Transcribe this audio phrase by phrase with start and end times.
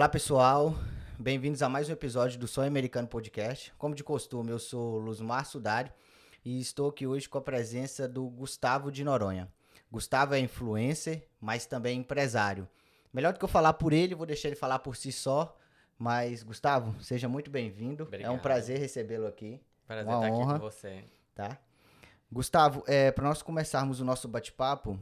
[0.00, 0.74] Olá, pessoal.
[1.18, 3.70] Bem-vindos a mais um episódio do Sonho Americano Podcast.
[3.76, 5.92] Como de costume, eu sou Luzmar Sudari
[6.42, 9.46] e estou aqui hoje com a presença do Gustavo de Noronha.
[9.92, 12.66] Gustavo é influencer, mas também empresário.
[13.12, 15.54] Melhor do que eu falar por ele, vou deixar ele falar por si só.
[15.98, 18.08] Mas, Gustavo, seja muito bem-vindo.
[18.10, 19.60] É um prazer recebê-lo aqui.
[19.86, 21.04] Prazer Uma estar honra, aqui com você.
[21.34, 21.58] Tá?
[22.32, 24.98] Gustavo, é, para nós começarmos o nosso bate-papo,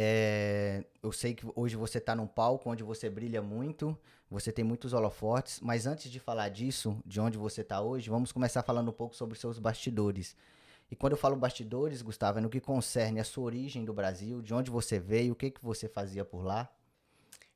[0.00, 3.98] é, eu sei que hoje você está num palco onde você brilha muito,
[4.30, 8.30] você tem muitos holofotes, mas antes de falar disso, de onde você está hoje, vamos
[8.30, 10.36] começar falando um pouco sobre seus bastidores.
[10.88, 14.40] E quando eu falo bastidores, Gustavo, é no que concerne a sua origem do Brasil,
[14.40, 16.72] de onde você veio, o que, que você fazia por lá?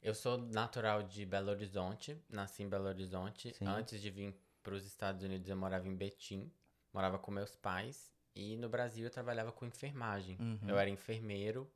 [0.03, 3.55] Eu sou natural de Belo Horizonte, nasci em Belo Horizonte.
[3.55, 3.67] Sim.
[3.67, 6.51] Antes de vir para os Estados Unidos, eu morava em Betim,
[6.93, 8.11] morava com meus pais.
[8.35, 10.37] E no Brasil eu trabalhava com enfermagem.
[10.41, 10.69] Uhum.
[10.69, 11.71] Eu era enfermeiro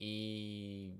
[0.00, 0.98] e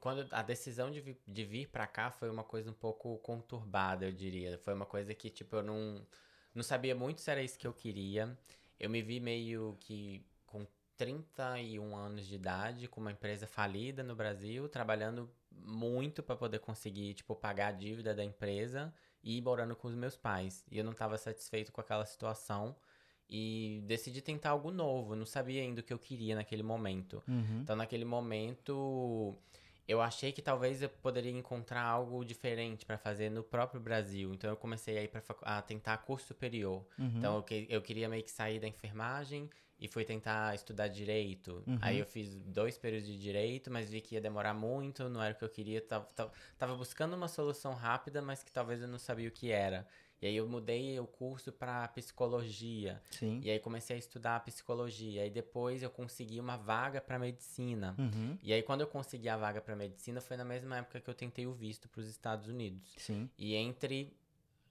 [0.00, 4.12] quando a decisão de de vir para cá foi uma coisa um pouco conturbada, eu
[4.12, 4.58] diria.
[4.58, 6.06] Foi uma coisa que, tipo, eu não,
[6.54, 8.36] não sabia muito se era isso que eu queria.
[8.80, 14.16] Eu me vi meio que com 31 anos de idade, com uma empresa falida no
[14.16, 19.76] Brasil, trabalhando muito para poder conseguir, tipo, pagar a dívida da empresa e ir morando
[19.76, 20.64] com os meus pais.
[20.70, 22.76] E eu não estava satisfeito com aquela situação
[23.28, 25.14] e decidi tentar algo novo.
[25.14, 27.22] Não sabia ainda o que eu queria naquele momento.
[27.28, 27.60] Uhum.
[27.62, 29.36] Então, naquele momento,
[29.86, 34.32] eu achei que talvez eu poderia encontrar algo diferente para fazer no próprio Brasil.
[34.32, 36.84] Então, eu comecei a ir para a tentar curso superior.
[36.98, 37.12] Uhum.
[37.16, 41.62] Então, eu, eu queria meio que sair da enfermagem e fui tentar estudar direito.
[41.66, 41.78] Uhum.
[41.80, 45.34] Aí eu fiz dois períodos de direito, mas vi que ia demorar muito, não era
[45.34, 45.80] o que eu queria.
[45.80, 49.52] Tava, tava, tava buscando uma solução rápida, mas que talvez eu não sabia o que
[49.52, 49.86] era.
[50.20, 53.00] E aí eu mudei o curso para psicologia.
[53.10, 53.40] Sim.
[53.42, 55.24] E aí comecei a estudar psicologia.
[55.24, 57.94] E depois eu consegui uma vaga para medicina.
[57.98, 58.36] Uhum.
[58.42, 61.14] E aí quando eu consegui a vaga para medicina foi na mesma época que eu
[61.14, 62.94] tentei o visto para os Estados Unidos.
[62.96, 63.30] Sim.
[63.38, 64.12] E entre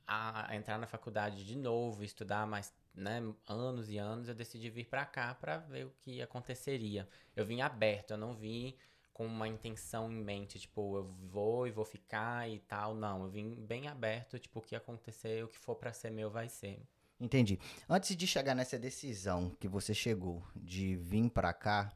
[0.05, 4.69] a, a entrar na faculdade de novo, estudar mais né, anos e anos, eu decidi
[4.69, 7.07] vir para cá para ver o que aconteceria.
[7.35, 8.75] Eu vim aberto, eu não vim
[9.17, 12.93] com uma intenção em mente, tipo, eu vou e vou ficar e tal.
[12.93, 16.29] Não, eu vim bem aberto, tipo, o que acontecer, o que for para ser meu
[16.29, 16.79] vai ser.
[17.19, 17.59] Entendi.
[17.89, 21.91] Antes de chegar nessa decisão que você chegou de vir para cá,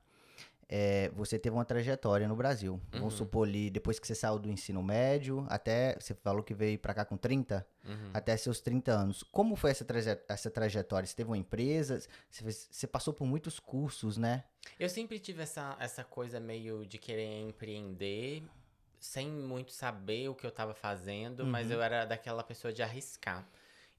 [0.74, 2.76] é, você teve uma trajetória no Brasil.
[2.94, 3.00] Uhum.
[3.00, 6.80] Vamos supor ali, depois que você saiu do ensino médio, até, você falou que veio
[6.80, 8.12] para cá com 30, uhum.
[8.14, 9.22] até seus 30 anos.
[9.22, 11.06] Como foi essa, traje essa trajetória?
[11.06, 12.00] Você teve uma empresa,
[12.30, 14.46] você, você, passou por muitos cursos, né?
[14.80, 18.42] Eu sempre tive essa, essa coisa meio de querer empreender,
[18.98, 21.50] sem muito saber o que eu estava fazendo, uhum.
[21.50, 23.46] mas eu era daquela pessoa de arriscar.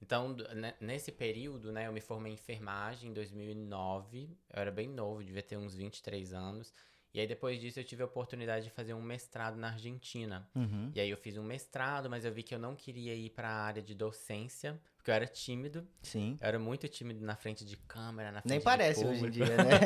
[0.03, 0.35] Então,
[0.81, 4.29] nesse período, né, eu me formei em enfermagem em 2009.
[4.53, 6.73] Eu era bem novo, devia ter uns 23 anos.
[7.13, 10.49] E aí, depois disso, eu tive a oportunidade de fazer um mestrado na Argentina.
[10.53, 10.91] Uhum.
[10.93, 13.47] E aí, eu fiz um mestrado, mas eu vi que eu não queria ir para
[13.47, 15.87] a área de docência, porque eu era tímido.
[16.01, 16.37] Sim.
[16.41, 19.45] Eu era muito tímido na frente de câmera, na frente Nem parece hoje em dia,
[19.45, 19.79] né?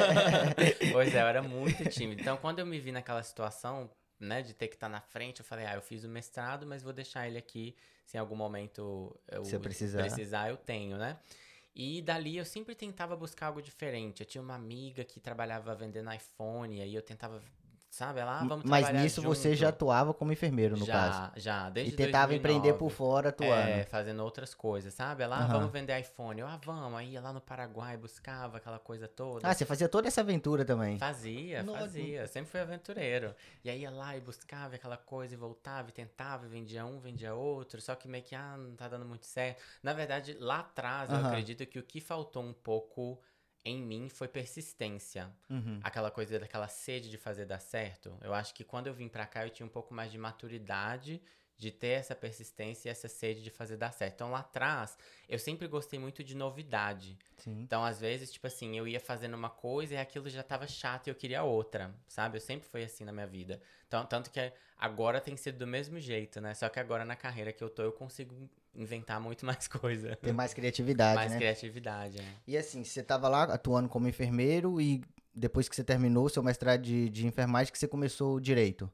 [0.91, 2.21] pois é, eu era muito tímido.
[2.21, 3.87] Então, quando eu me vi naquela situação,
[4.19, 6.65] né, de ter que estar tá na frente, eu falei, ah, eu fiz o mestrado,
[6.65, 9.99] mas vou deixar ele aqui, se em algum momento eu Se precisar.
[9.99, 11.19] precisar, eu tenho, né?
[11.75, 14.21] E dali eu sempre tentava buscar algo diferente.
[14.21, 17.39] Eu tinha uma amiga que trabalhava vendendo iPhone, aí eu tentava
[17.97, 18.19] Sabe?
[18.19, 19.33] Ela, ah, vamos Mas nisso junto.
[19.33, 21.31] você já atuava como enfermeiro, no já, caso?
[21.37, 21.69] Já, já.
[21.71, 23.69] Desde E tentava 2009, empreender por fora, atuando.
[23.71, 25.23] É, fazendo outras coisas, sabe?
[25.23, 25.47] Ela, uhum.
[25.47, 26.39] vamos vender iPhone.
[26.39, 26.99] Eu, ah, vamos.
[26.99, 29.47] Aí ia lá no Paraguai, buscava aquela coisa toda.
[29.47, 30.99] Ah, você fazia toda essa aventura também?
[30.99, 31.73] Fazia, no...
[31.73, 32.27] fazia.
[32.27, 33.33] Sempre fui aventureiro.
[33.63, 36.99] E aí ia lá e buscava aquela coisa e voltava e tentava, e vendia um,
[36.99, 37.81] vendia outro.
[37.81, 39.59] Só que meio que, ah, não tá dando muito certo.
[39.81, 41.19] Na verdade, lá atrás, uhum.
[41.19, 43.19] eu acredito que o que faltou um pouco
[43.63, 45.31] em mim foi persistência.
[45.49, 45.79] Uhum.
[45.83, 48.17] Aquela coisa daquela sede de fazer dar certo.
[48.21, 51.21] Eu acho que quando eu vim para cá eu tinha um pouco mais de maturidade
[51.57, 54.13] de ter essa persistência e essa sede de fazer dar certo.
[54.13, 54.97] Então lá atrás,
[55.27, 57.17] eu sempre gostei muito de novidade.
[57.37, 57.61] Sim.
[57.61, 61.07] Então às vezes, tipo assim, eu ia fazendo uma coisa e aquilo já tava chato
[61.07, 62.37] e eu queria outra, sabe?
[62.37, 63.59] Eu sempre fui assim na minha vida.
[63.87, 66.53] Então, tanto que agora tem sido do mesmo jeito, né?
[66.53, 70.15] Só que agora na carreira que eu tô, eu consigo inventar muito mais coisa.
[70.15, 71.37] Ter mais criatividade, mais né?
[71.37, 72.25] criatividade, é.
[72.47, 75.01] E assim, você tava lá atuando como enfermeiro e
[75.33, 78.89] depois que você terminou o seu mestrado de, de enfermagem, que você começou o direito?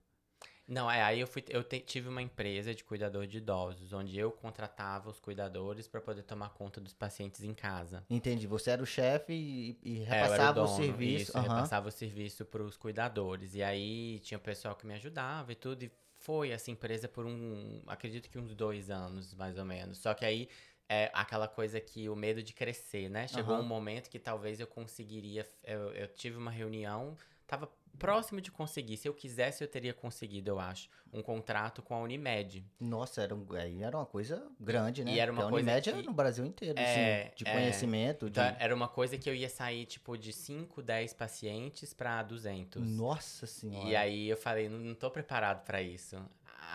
[0.66, 4.18] Não, é, aí eu fui, eu te, tive uma empresa de cuidador de idosos, onde
[4.18, 8.06] eu contratava os cuidadores para poder tomar conta dos pacientes em casa.
[8.10, 8.48] Entendi.
[8.48, 11.24] Você era o chefe e, e, é, repassava é, o, dono, o, serviço.
[11.24, 11.44] Isso, uhum.
[11.44, 13.56] repassava o serviço para os cuidadores.
[13.56, 15.84] E aí tinha o pessoal que me ajudava e tudo.
[15.84, 15.92] E
[16.24, 19.98] foi essa empresa por um, acredito que uns dois anos, mais ou menos.
[19.98, 20.48] Só que aí
[20.88, 23.28] é aquela coisa que o medo de crescer, né?
[23.28, 23.62] Chegou uhum.
[23.62, 25.46] um momento que talvez eu conseguiria.
[25.64, 28.98] Eu, eu tive uma reunião, tava próximo de conseguir.
[28.98, 32.66] Se eu quisesse, eu teria conseguido, eu acho, um contrato com a Unimed.
[32.80, 35.12] Nossa, era, um, aí era uma coisa grande, né?
[35.14, 36.84] E era uma Porque a coisa Unimed que- era no Brasil inteiro, É,
[37.28, 37.52] assim, de é.
[37.54, 38.40] conhecimento, de...
[38.40, 42.82] Então, era uma coisa que eu ia sair, tipo, de 5, 10 pacientes pra 200.
[42.82, 43.88] Nossa senhora.
[43.90, 46.18] E aí eu falei, não, não tô preparado pra isso.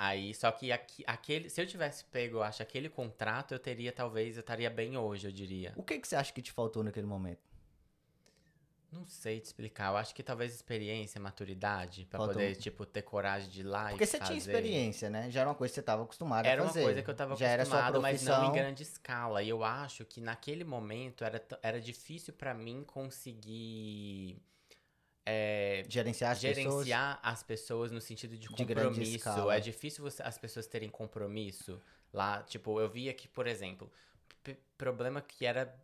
[0.00, 3.90] Aí, só que aqui, aquele, se eu tivesse pego, eu acho, aquele contrato, eu teria,
[3.90, 5.72] talvez, eu estaria bem hoje, eu diria.
[5.76, 7.47] O que, que você acha que te faltou naquele momento?
[8.90, 9.90] Não sei te explicar.
[9.92, 12.28] Eu acho que talvez experiência, maturidade, Faltou.
[12.34, 14.28] poder, tipo, ter coragem de ir lá Porque e você fazer.
[14.32, 15.30] tinha experiência, né?
[15.30, 16.84] Já era uma coisa que você estava acostumado Era a uma fazer.
[16.84, 19.42] coisa que eu tava Já era sua acostumado, mas não em grande escala.
[19.42, 24.40] E eu acho que naquele momento era, era difícil pra mim conseguir
[25.26, 26.64] é, Gerenciar as pessoas.
[26.86, 29.16] gerenciar as pessoas no sentido de De compromisso.
[29.16, 29.54] escala.
[29.54, 31.78] é difícil você- as pessoas terem compromisso
[32.10, 32.42] lá.
[32.42, 33.92] Tipo, eu via que, por exemplo,
[34.78, 35.74] problema que era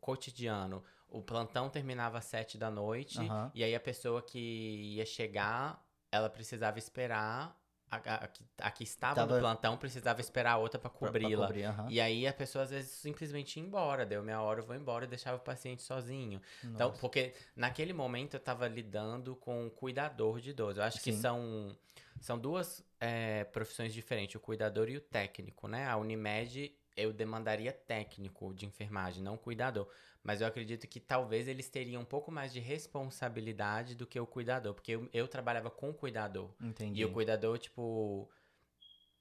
[0.00, 0.84] cotidiano.
[1.10, 3.50] O plantão terminava às sete da noite Aham.
[3.54, 7.58] e aí a pessoa que ia chegar, ela precisava esperar.
[7.92, 8.44] A, a- a que-
[8.76, 11.44] que estava Tava- no plantão precisava esperar a outra pra cobri-la.
[11.48, 11.88] cobrir, aham.
[11.90, 15.06] E aí a pessoa às vezes simplesmente ia embora, deu minha hora, eu vou embora
[15.06, 16.40] e deixava o paciente sozinho.
[16.62, 17.00] Então, Nossa.
[17.00, 20.78] porque naquele momento eu tava lidando com um cuidador de idoso.
[20.78, 21.20] Eu acho que Sim.
[21.20, 21.76] são,
[22.20, 25.88] são duas é, profissões diferentes, o cuidador e o técnico, né?
[25.88, 29.88] A Unimed eu demandaria técnico de enfermagem, não cuidador.
[30.22, 34.26] Mas eu acredito que talvez eles teriam um pouco mais de responsabilidade do que o
[34.26, 36.50] cuidador, porque eu, eu trabalhava com o cuidador.
[36.60, 37.00] Entendi.
[37.00, 38.28] E o cuidador, tipo.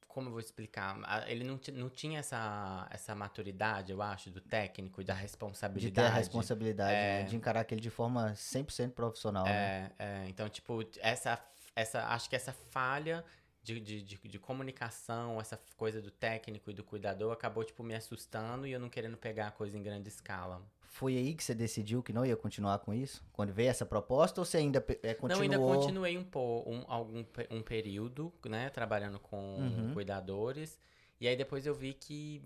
[0.07, 0.97] Como eu vou explicar?
[1.27, 5.93] Ele não, não tinha essa, essa maturidade, eu acho, do técnico e da De responsabilidade.
[5.95, 7.21] ter a responsabilidade, É.
[7.21, 7.23] né?
[7.29, 9.91] De encarar aquele de forma 100% profissional, né?
[9.99, 11.39] É, é, então, tipo, essa,
[11.75, 13.23] essa, acho que essa falha
[13.61, 17.93] de, de, de, de comunicação, essa coisa do técnico e do cuidador acabou, tipo, me
[17.93, 20.59] assustando e eu não querendo pegar a coisa em grande escala.
[20.91, 23.23] Foi aí que você decidiu que não ia continuar com isso?
[23.31, 25.47] Quando veio essa proposta ou você ainda é, continuou?
[25.47, 29.93] Não, ainda continuei um, po, um, algum, um período, né, trabalhando com Uhum.
[29.93, 30.79] cuidadores.
[31.21, 32.41] E aí depois eu vi que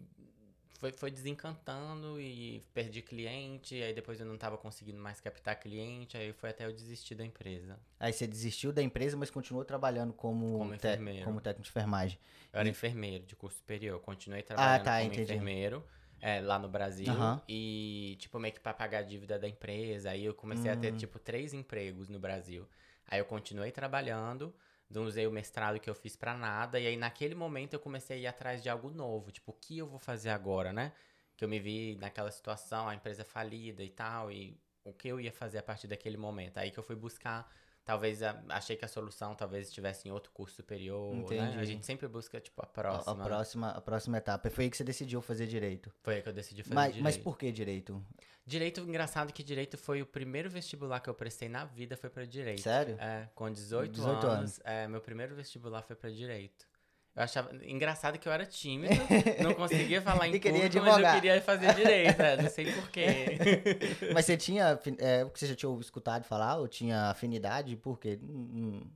[0.78, 3.81] foi, foi desencantando e perdi cliente.
[3.81, 6.18] Aí depois eu não tava conseguindo mais captar cliente.
[6.18, 7.80] Aí foi até eu desistir da empresa.
[7.98, 11.24] Aí você desistiu da empresa, mas continuou trabalhando como, Como enfermeiro.
[11.24, 12.19] como técnico de enfermagem.
[12.51, 14.00] Eu era E- enfermeiro de curso superior.
[14.01, 15.31] Continuei trabalhando tá, como entendi.
[15.31, 15.84] enfermeiro
[16.25, 17.14] é, lá no Brasil.
[17.50, 20.10] E, tipo, meio que pra pagar a dívida da empresa.
[20.12, 20.98] Aí eu comecei a ter, Hum.
[20.98, 22.66] tipo, três empregos no Brasil.
[23.06, 24.56] Aí eu continuei trabalhando.
[24.90, 26.80] Não usei o mestrado que eu fiz pra nada.
[26.80, 29.31] E aí, naquele momento, eu comecei a ir atrás de algo novo.
[29.31, 30.94] Tipo, o que eu vou fazer agora, né?
[31.36, 34.31] Que eu me vi naquela situação, a empresa falida e tal.
[34.31, 36.58] E o que eu ia fazer a partir daquele momento.
[36.58, 37.52] Aí que eu fui buscar.
[37.86, 41.58] Talvez a- achei que a solução talvez estivesse em outro curso superior, né?
[41.60, 43.12] A gente sempre busca, tipo, a A- próxima.
[43.24, 44.50] A, próxima, a próxima etapa.
[44.50, 45.92] Foi aí que você decidiu fazer direito.
[46.02, 47.04] Foi aí que eu decidi fazer Mas, direito.
[47.04, 48.02] mas por que direito?
[48.46, 52.26] Direito, engraçado que direito foi o primeiro vestibular que eu prestei na vida, foi pra
[52.26, 52.62] direito.
[52.62, 52.96] Sério?
[53.00, 54.60] É, com 18, 18 anos, anos.
[54.64, 56.66] É, meu primeiro vestibular foi pra direito.
[57.15, 58.95] Eu achava engraçado que eu era tímido,
[59.44, 61.15] não conseguia falar em queria público, mas eu advogar.
[61.15, 63.38] queria fazer direito, é, não sei porquê.
[64.13, 64.80] Mas você tinha.
[64.98, 67.75] É, você já tinha escutado falar ou tinha afinidade?
[67.75, 68.19] Por quê?
[68.24, 68.92] Hum, hum.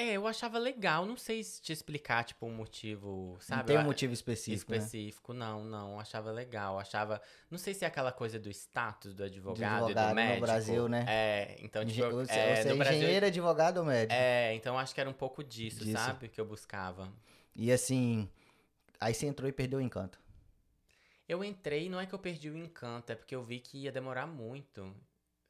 [0.00, 3.58] É, eu achava legal, não sei se te explicar, tipo, um motivo, sabe?
[3.58, 4.70] Não tem um motivo específico.
[4.70, 4.78] né?
[4.78, 9.24] específico, não, não, achava legal, achava, não sei se é aquela coisa do status do
[9.24, 10.46] advogado, e advogado do no médico.
[10.46, 11.04] Brasil, né?
[11.08, 14.12] É, então, tipo, Engen- Você, é, você é no Brasil, engenheiro, advogado ou médico?
[14.14, 15.98] É, então acho que era um pouco disso, Disso.
[15.98, 16.28] sabe?
[16.28, 17.12] Que eu buscava.
[17.56, 18.30] E assim.
[19.00, 20.20] Aí você entrou e perdeu o encanto.
[21.28, 23.90] Eu entrei, não é que eu perdi o encanto, é porque eu vi que ia
[23.90, 24.94] demorar muito,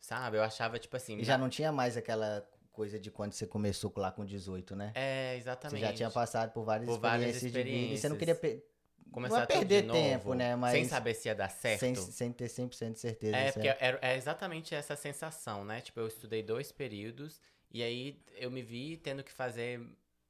[0.01, 0.39] sabe?
[0.39, 1.19] Eu achava, tipo assim...
[1.19, 2.49] E já não tinha mais aquela
[2.79, 4.93] coisa de quando você começou lá com 18, né?
[4.95, 5.81] É, Você exatamente.
[5.81, 7.95] já tinha passado por várias Por várias experiências de vida.
[7.95, 8.19] E você não experiências.
[8.19, 8.79] queria per-
[9.11, 10.55] Começar não é perder de novo, tempo, né?
[10.55, 11.81] Mas Sem saber se ia dar certo.
[11.81, 13.37] sem, sem ter 100% de certeza.
[13.37, 15.81] É, porque era, é exatamente essa sensação, né?
[15.81, 17.41] Tipo, eu estudei dois períodos
[17.73, 19.81] e aí eu me vi tendo que fazer,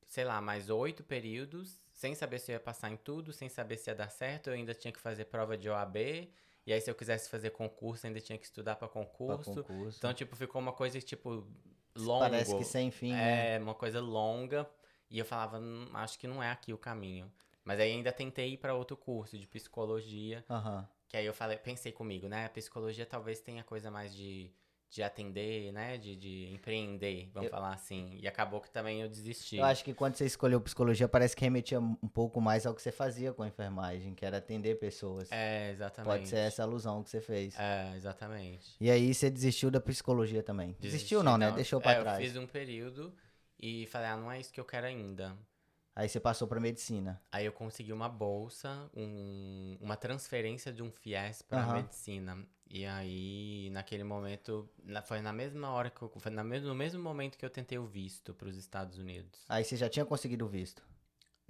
[0.06, 3.76] sei lá, mais oito períodos, sem saber se eu ia passar em tudo, sem saber
[3.76, 4.46] se ia dar certo.
[4.48, 6.30] Eu ainda tinha que fazer prova de OAB.
[6.64, 9.64] E aí, se eu quisesse fazer concurso, ainda tinha que estudar pra Pra concurso.
[9.64, 9.98] concurso.
[9.98, 11.46] Então, tipo, ficou uma coisa, tipo,
[11.98, 12.20] longo.
[12.20, 13.56] Parece que sem fim, né?
[13.56, 14.68] É, uma coisa longa.
[15.10, 17.30] E eu falava, "Hum, acho que não é aqui o caminho.
[17.64, 20.44] Mas aí ainda tentei ir pra outro curso de psicologia.
[20.48, 20.88] Aham.
[21.08, 22.44] Que aí eu falei, pensei comigo, né?
[22.46, 24.50] A psicologia talvez tenha coisa mais de,
[24.90, 25.98] de atender, né?
[25.98, 28.18] De, de empreender, vamos Eu- falar assim.
[28.20, 29.56] E acabou que também eu desisti.
[29.56, 32.80] Eu acho que quando você escolheu psicologia, parece que remetia um pouco mais ao que
[32.80, 35.30] você fazia com a enfermagem, que era atender pessoas.
[35.30, 36.12] É, exatamente.
[36.12, 37.58] Pode ser essa alusão que você fez.
[37.58, 38.76] É, exatamente.
[38.80, 40.74] E aí você desistiu da psicologia também.
[40.80, 41.52] Desistiu Desisti, não, né?
[41.52, 42.18] Deixou pra é, trás.
[42.18, 43.14] Eu fiz um período
[43.58, 45.36] e falei, ah, não é isso que eu quero ainda.
[45.94, 47.20] Aí você passou para medicina.
[47.32, 51.74] Aí eu consegui uma bolsa, um, uma transferência de um FIES para Aham.
[51.82, 52.38] medicina.
[52.70, 56.74] E aí, naquele momento, na- foi na mesma hora que eu, foi na mesmo, no
[56.74, 59.40] mesmo momento que eu tentei o visto para os Estados Unidos.
[59.48, 60.82] Aí você já tinha conseguido o visto.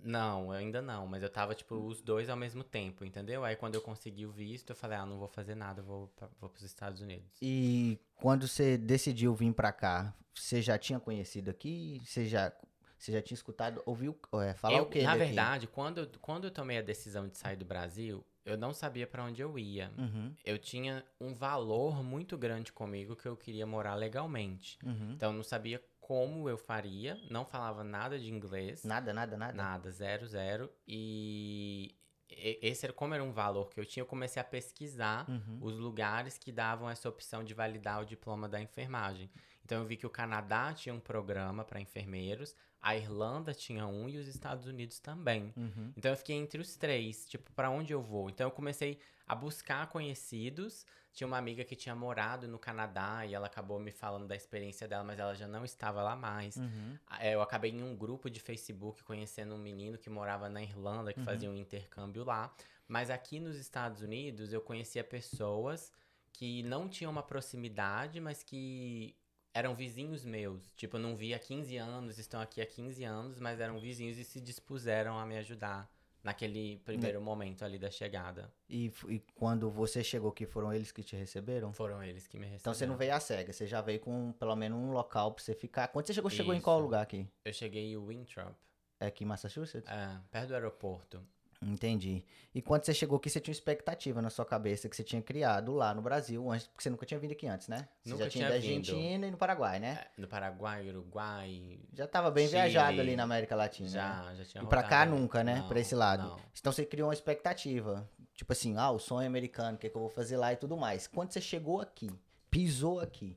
[0.01, 3.45] Não, ainda não, mas eu tava, tipo, os dois ao mesmo tempo, entendeu?
[3.45, 6.29] Aí quando eu consegui o visto, eu falei, ah, não vou fazer nada, vou, pra,
[6.41, 7.27] vou pros Estados Unidos.
[7.43, 12.01] E quando você decidiu vir pra cá, você já tinha conhecido aqui?
[12.05, 12.53] Você já,
[12.97, 15.27] você já tinha escutado, ouviu é, falar Eu, o quê na daqui?
[15.27, 19.07] verdade, quando, eu- quando eu tomei a decisão de sair do Brasil, eu não sabia
[19.07, 19.93] pra onde eu ia.
[19.99, 24.79] Uhum, Eu tinha um valor muito grande comigo que eu queria morar legalmente.
[24.85, 25.13] uhum.
[25.13, 28.83] Então eu não sabia como eu faria, não falava nada de inglês.
[28.85, 29.53] Nada, nada, nada?
[29.53, 30.71] Nada, zero, zero.
[30.87, 31.95] E
[32.31, 35.59] e- esse era como era um valor que eu tinha, eu comecei a pesquisar Uhum.
[35.63, 39.31] os lugares que davam essa opção de validar o diploma da enfermagem.
[39.65, 44.09] Então eu vi que o Canadá tinha um programa para enfermeiros, a Irlanda tinha um
[44.09, 45.53] e os Estados Unidos também.
[45.57, 45.93] Uhum.
[45.97, 48.29] Então eu fiquei entre os três, tipo, para onde eu vou?
[48.31, 50.87] Então eu comecei a buscar conhecidos.
[51.13, 54.87] Tinha uma amiga que tinha morado no Canadá e ela acabou me falando da experiência
[54.87, 56.57] dela, mas ela já não estava lá mais.
[56.57, 56.97] Uhum.
[57.19, 61.13] É, Eu acabei em um grupo de Facebook conhecendo um menino que morava na Irlanda,
[61.13, 61.25] que Uhum.
[61.27, 62.55] fazia um intercâmbio lá.
[62.87, 65.93] Mas aqui nos Estados Unidos eu conhecia pessoas
[66.33, 69.17] que não tinham uma proximidade, mas que
[69.55, 70.71] eram vizinhos meus.
[70.77, 74.19] Tipo, eu não via há 15 anos, estão aqui há 15 anos, mas eram vizinhos
[74.19, 75.91] e se dispuseram a me ajudar
[76.23, 78.53] naquele primeiro momento ali da chegada.
[78.69, 81.73] E, e quando você chegou aqui, foram eles que te receberam?
[81.73, 82.61] Foram eles que me receberam.
[82.61, 85.43] Então você não veio a cega, você já veio com pelo menos um local pra
[85.43, 85.89] você ficar.
[85.89, 86.65] Quando você chegou, chegou em Isso.
[86.65, 87.27] qual lugar aqui?
[87.45, 88.55] Eu cheguei em Winthrop,
[89.01, 89.89] É aqui em Massachusetts?
[89.91, 91.23] é, perto do aeroporto.
[91.61, 92.25] Entendi.
[92.55, 95.21] E quando você chegou aqui, você tinha uma expectativa na sua cabeça que você tinha
[95.21, 97.89] criado lá no Brasil, antes, porque você nunca tinha vindo aqui antes, né?
[98.05, 98.91] Você Nunca já tinha tinha ido da vindo.
[98.97, 100.05] Argentina e no Paraguai, né?
[100.17, 102.61] É, no Paraguai, Uruguai, Já tava bem Chile.
[102.61, 103.89] viajado ali na América Latina.
[103.89, 103.93] né?
[103.93, 105.65] já, já tinha E pra cá nunca, né?
[105.67, 106.23] Pra esse lado.
[106.29, 106.41] não.
[106.59, 108.09] Então você criou uma expectativa.
[108.35, 110.77] Tipo assim, ah, o sonho americano, o que, que eu vou fazer lá e tudo
[110.77, 111.09] mais.
[111.09, 112.09] Quando você chegou aqui,
[112.49, 113.37] pisou aqui,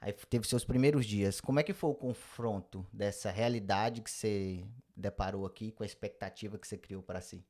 [0.00, 4.64] aí teve seus primeiros dias, como é que foi o confronto dessa realidade que você
[4.96, 7.44] deparou aqui com a expectativa que você criou para si?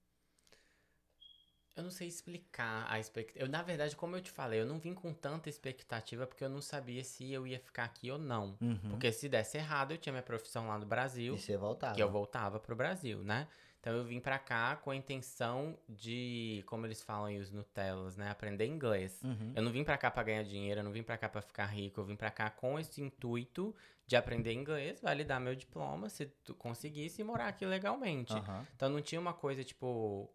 [1.77, 3.45] Eu não sei explicar a expectativa.
[3.45, 6.49] Eu, na verdade, como eu te falei, eu não vim com tanta expectativa porque eu
[6.49, 8.57] não sabia se eu ia ficar aqui ou não.
[8.63, 8.79] Uhum.
[8.89, 11.95] Porque se desse errado, eu tinha minha profissão lá no Brasil, E você voltava.
[11.95, 13.47] que eu voltava pro Brasil, né?
[13.79, 18.17] Então eu vim pra cá com a intenção de, como eles falam aí os Nutellas,
[18.17, 18.31] né?
[18.31, 19.21] Aprender inglês.
[19.23, 19.53] Uhum.
[19.55, 21.67] Eu não vim pra cá pra ganhar dinheiro, eu não vim pra cá pra ficar
[21.67, 23.75] rico, eu vim pra cá com esse intuito
[24.07, 28.33] de aprender inglês, validar meu diploma, se tu conseguisse, e morar aqui legalmente.
[28.33, 28.67] Aham.
[28.75, 30.31] Então não tinha uma coisa tipo.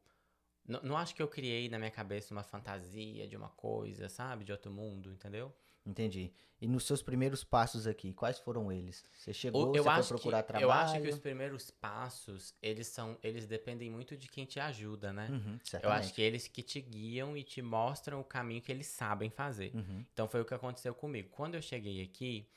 [0.67, 4.43] N- Não acho que eu criei na minha cabeça uma fantasia de uma coisa, sabe?
[4.43, 5.53] De outro mundo, entendeu?
[5.85, 6.31] Entendi.
[6.61, 9.03] E nos seus primeiros passos aqui, quais foram eles?
[9.17, 10.63] Você chegou, O- você eu, foi procurar que, trabalho?
[10.63, 13.17] eu acho que os primeiros passos, eles são.
[13.23, 15.29] Eles dependem muito de quem te ajuda, né?
[15.31, 18.85] Uhum, Eu acho que eles que te guiam e te mostram o caminho que eles
[18.87, 19.71] sabem fazer.
[19.73, 20.05] Uhum.
[20.13, 21.29] Então foi o que aconteceu comigo.
[21.31, 22.47] Quando eu cheguei aqui,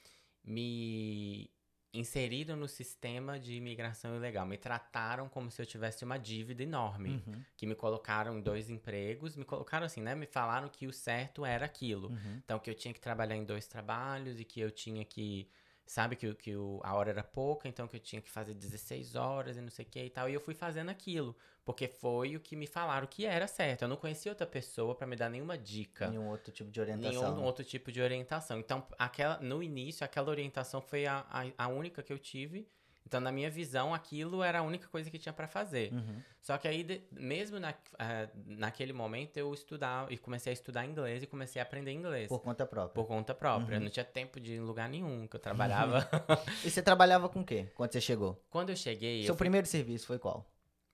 [0.44, 1.50] me
[1.94, 4.44] inseriram no sistema de imigração ilegal.
[4.44, 7.22] Me trataram como se eu tivesse uma dívida enorme.
[7.26, 7.44] Uhum.
[7.56, 9.36] Que me colocaram em dois empregos.
[9.36, 10.14] Me colocaram assim, né?
[10.14, 12.08] Me falaram que o certo era aquilo.
[12.08, 12.40] Uhum.
[12.44, 15.48] Então, que eu tinha que trabalhar em dois trabalhos e que eu tinha que.
[15.86, 19.14] Sabe que, que o, a hora era pouca, então que eu tinha que fazer 16
[19.16, 20.28] horas e não sei o que e tal.
[20.28, 21.36] E eu fui fazendo aquilo.
[21.64, 23.82] Porque foi o que me falaram que era certo.
[23.82, 26.08] Eu não conhecia outra pessoa pra me dar nenhuma dica.
[26.08, 27.34] Nenhum outro tipo de orientação.
[27.34, 28.58] Nenhum outro tipo de orientação.
[28.58, 32.68] Então, aquela, no início, aquela orientação foi a, a, a única que eu tive.
[33.06, 35.92] Então, na minha visão, aquilo era a única coisa que tinha pra fazer.
[35.92, 36.22] Uhum.
[36.40, 40.86] Só que aí, de- mesmo na, eh, naquele momento, eu estudava e comecei a estudar
[40.86, 42.28] inglês e comecei a aprender inglês.
[42.28, 42.94] Por conta própria.
[42.94, 43.74] Por conta própria.
[43.74, 43.84] Eu Uhum.
[43.84, 46.08] não tinha tempo de ir em lugar nenhum, que eu trabalhava.
[46.64, 48.42] E você trabalhava com o quê quando você chegou?
[48.50, 50.50] Quando eu cheguei, eu Seu fui primeiro serviço foi qual?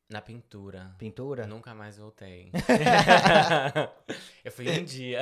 [0.08, 0.92] na pintura.
[0.98, 1.46] Pintura?
[1.46, 2.50] Nunca mais voltei.
[4.44, 5.20] eu fui um dia.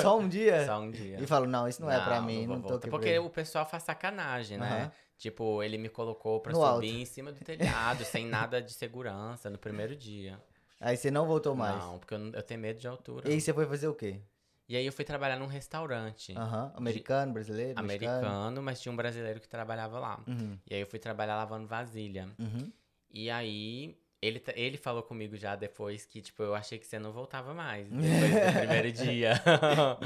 [0.00, 0.64] Só um dia?
[0.66, 1.18] Só um dia.
[1.20, 3.82] E falo, não, isso não, é pra mim, vou não tô Porque o pessoal faz
[3.82, 4.82] sacanagem, né?
[4.82, 4.92] Aham.
[5.20, 6.84] Tipo, ele me colocou pra No subir alto.
[6.86, 10.42] em cima do telhado, sem nada de segurança, no primeiro dia.
[10.80, 11.76] Aí você não voltou mais.
[11.76, 13.28] Não, porque eu, não- eu tenho medo de altura.
[13.28, 14.18] E aí você foi fazer o quê?
[14.66, 16.72] E aí eu fui trabalhar num restaurante Aham.
[16.74, 18.16] Americano, brasileiro, mexicano?
[18.18, 20.24] americano, mas tinha um brasileiro que trabalhava lá.
[20.26, 20.56] Uhum.
[20.70, 22.30] E aí eu fui trabalhar lavando vasilha.
[22.38, 22.72] Uhum.
[23.10, 26.98] E aí, ele, ta- ele falou comigo já depois que, tipo, eu achei que você
[26.98, 27.86] não voltava mais.
[27.90, 29.34] Depois do primeiro dia.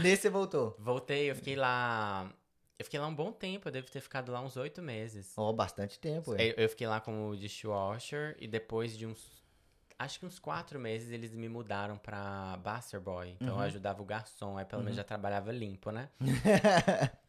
[0.02, 0.74] Nesse você voltou.
[0.76, 2.28] Voltei, eu fiquei lá.
[2.78, 5.32] Eu fiquei lá um bom tempo, eu devo ter ficado lá uns oito meses.
[5.36, 6.48] Ó, bastante tempo, ué.
[6.50, 9.42] Eu, eu fiquei lá como dishwasher e depois de uns.
[9.96, 13.36] Acho que uns quatro meses eles me mudaram pra Buster Boy.
[13.40, 13.60] Então Uhum.
[13.60, 16.08] eu ajudava o garçom, aí pelo menos já trabalhava limpo, né?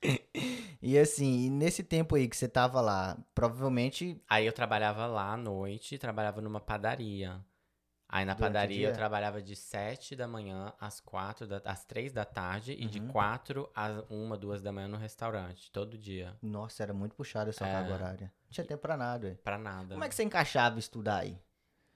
[0.81, 4.21] E assim, nesse tempo aí que você tava lá, provavelmente.
[4.29, 7.39] Aí eu trabalhava lá à noite, trabalhava numa padaria.
[8.15, 12.13] Aí na Durante padaria eu trabalhava de 7 da manhã às 4 da, às 3
[12.13, 13.10] da tarde e de Uhum.
[13.10, 16.34] 4 às 1, 2 da manhã no restaurante, todo dia.
[16.41, 17.72] Nossa, era muito puxada essa É.
[17.74, 18.34] carga horária.
[18.45, 19.34] Não tinha tempo pra nada, ué.
[19.43, 19.95] Pra nada.
[19.95, 21.38] Como é que você encaixava estudar aí?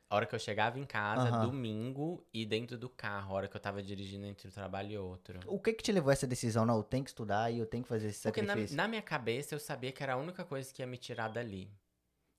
[0.10, 1.46] A hora que eu chegava em casa, Aham.
[1.46, 4.98] domingo, e dentro do carro, a hora que eu tava dirigindo entre um trabalho e
[4.98, 5.40] outro.
[5.48, 6.66] O que que te levou a essa decisão?
[6.66, 8.76] Não, eu tenho que estudar e eu tenho que fazer esse Porque na, sacrifício.
[8.76, 11.72] na minha cabeça eu sabia que era a única coisa que ia me tirar dali.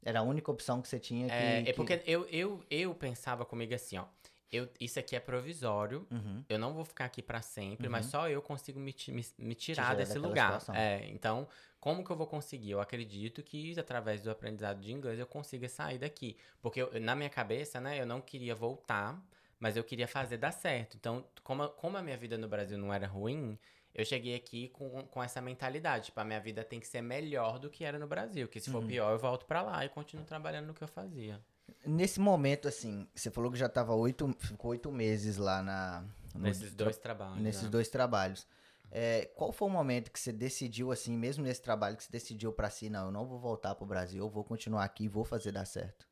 [0.04, 1.32] Era a única opção que você tinha que.
[1.34, 4.06] É, é que- porque eu, eu, eu pensava comigo assim, ó.
[4.52, 6.44] Eu, isso aqui é provisório, Uhum.
[6.48, 8.10] eu não vou ficar aqui pra sempre, mas Uhum.
[8.10, 10.60] só eu consigo me, me, me tirar tirar desse lugar.
[10.74, 11.46] É, então,
[11.78, 12.72] como que eu vou conseguir?
[12.72, 16.36] Eu acredito que através do aprendizado de inglês eu consiga sair daqui.
[16.60, 19.22] Porque eu- na minha cabeça, né, eu não queria voltar,
[19.60, 20.96] mas eu queria fazer dar certo.
[20.96, 23.56] Então, como, como a minha vida no Brasil não era ruim,
[23.94, 26.06] eu cheguei aqui com, com essa mentalidade.
[26.06, 28.46] Tipo, a minha vida tem que ser melhor do que era no Brasil.
[28.48, 28.86] Que se for Uhum.
[28.88, 31.40] pior, eu volto pra lá e continuo trabalhando no que eu fazia.
[31.84, 36.04] Nesse momento, assim, você falou que já tava oito, ficou oito meses lá na.
[36.34, 37.40] no Nesses dois trabalhos.
[37.40, 37.68] Nesses né?
[37.70, 38.46] dois trabalhos.
[38.92, 42.52] É, qual foi o momento que você decidiu, assim, mesmo nesse trabalho, que você decidiu
[42.52, 45.24] pra si, não, eu não vou voltar pro Brasil, eu vou continuar aqui e vou
[45.24, 46.02] fazer dar certo?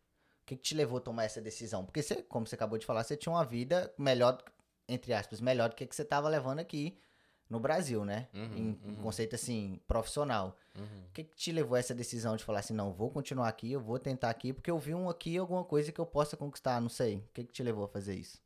[0.43, 1.85] O que, que te levou a tomar essa decisão?
[1.85, 4.39] Porque você, como você acabou de falar, você tinha uma vida melhor,
[4.89, 6.97] entre aspas, melhor do que que você tava levando aqui
[7.49, 8.29] no Brasil, né?
[8.35, 8.97] Uhum, em, uhum.
[9.03, 10.57] conceito, assim, profissional.
[10.77, 10.85] Uhum.
[11.09, 13.73] O que, que te levou a essa decisão de falar assim, não, vou continuar aqui,
[13.73, 16.81] eu vou tentar aqui, porque eu vi um aqui, alguma coisa que eu possa conquistar,
[16.81, 17.17] não sei.
[17.17, 18.41] O que, que te levou a fazer isso?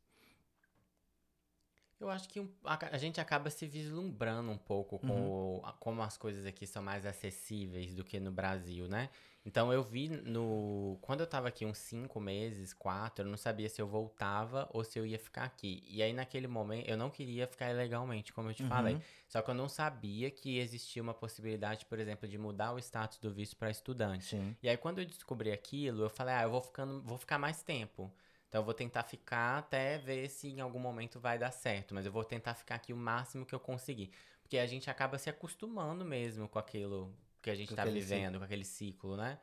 [1.99, 5.59] Eu acho que um- a, a gente acaba se vislumbrando um pouco com Uhum.
[5.59, 9.09] o- a- como as coisas aqui são mais acessíveis do que no Brasil, né?
[9.45, 10.97] Então eu vi no.
[11.01, 14.83] Quando eu tava aqui uns cinco meses, quatro, eu não sabia se eu voltava ou
[14.83, 15.83] se eu ia ficar aqui.
[15.85, 18.95] E aí naquele momento eu não queria ficar ilegalmente, como eu te falei.
[18.95, 19.01] Uhum.
[19.27, 23.19] Só que eu não sabia que existia uma possibilidade, por exemplo, de mudar o status
[23.19, 24.25] do visto para estudante.
[24.25, 24.55] Sim.
[24.63, 27.61] E aí quando eu descobri aquilo, eu falei, ah, eu vou ficando, vou ficar mais
[27.61, 28.13] tempo.
[28.47, 32.05] Então eu vou tentar ficar até ver se em algum momento vai dar certo, mas
[32.05, 34.11] eu vou tentar ficar aqui o máximo que eu conseguir,
[34.43, 37.11] porque a gente acaba se acostumando mesmo com aquilo
[37.43, 39.37] que a gente Com tá vivendo, com aquele ciclo, né?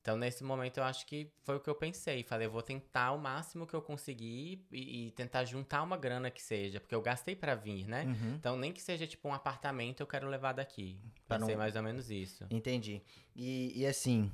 [0.00, 3.12] Então nesse momento eu acho que foi o que eu pensei, falei, eu vou tentar
[3.12, 7.02] o máximo que eu conseguir e, e tentar juntar uma grana que seja, porque eu
[7.02, 8.04] gastei pra vir, né?
[8.04, 8.34] Uhum.
[8.34, 11.00] Então nem que seja tipo um apartamento eu quero levar daqui.
[11.28, 12.44] Pra Pensei não- mais ou menos isso.
[12.50, 13.00] Entendi.
[13.34, 14.32] E, e assim,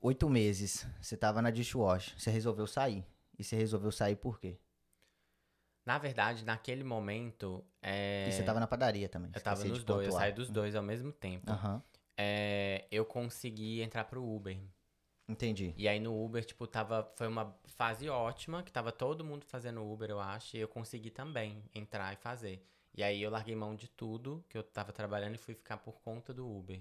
[0.00, 3.04] oito meses, você tava na dishwash, você resolveu sair.
[3.38, 4.58] E você resolveu sair por quê?
[5.84, 8.26] Na verdade, naquele momento, é...
[8.28, 9.30] E você tava na padaria também.
[9.34, 10.22] Eu tava nos dois, eu pontuar.
[10.22, 11.50] saí dos dois ao mesmo tempo.
[11.50, 11.82] Aham,
[12.22, 14.58] É, eu consegui entrar pro Uber.
[15.26, 15.72] entendi.
[15.76, 17.10] E aí no Uber, tipo, tava.
[17.16, 21.10] Foi uma fase ótima, que tava todo mundo fazendo Uber, eu acho, e eu consegui
[21.10, 22.62] também entrar e fazer.
[22.94, 26.00] E aí eu larguei mão de tudo que eu tava trabalhando e fui ficar por
[26.00, 26.78] conta do Uber.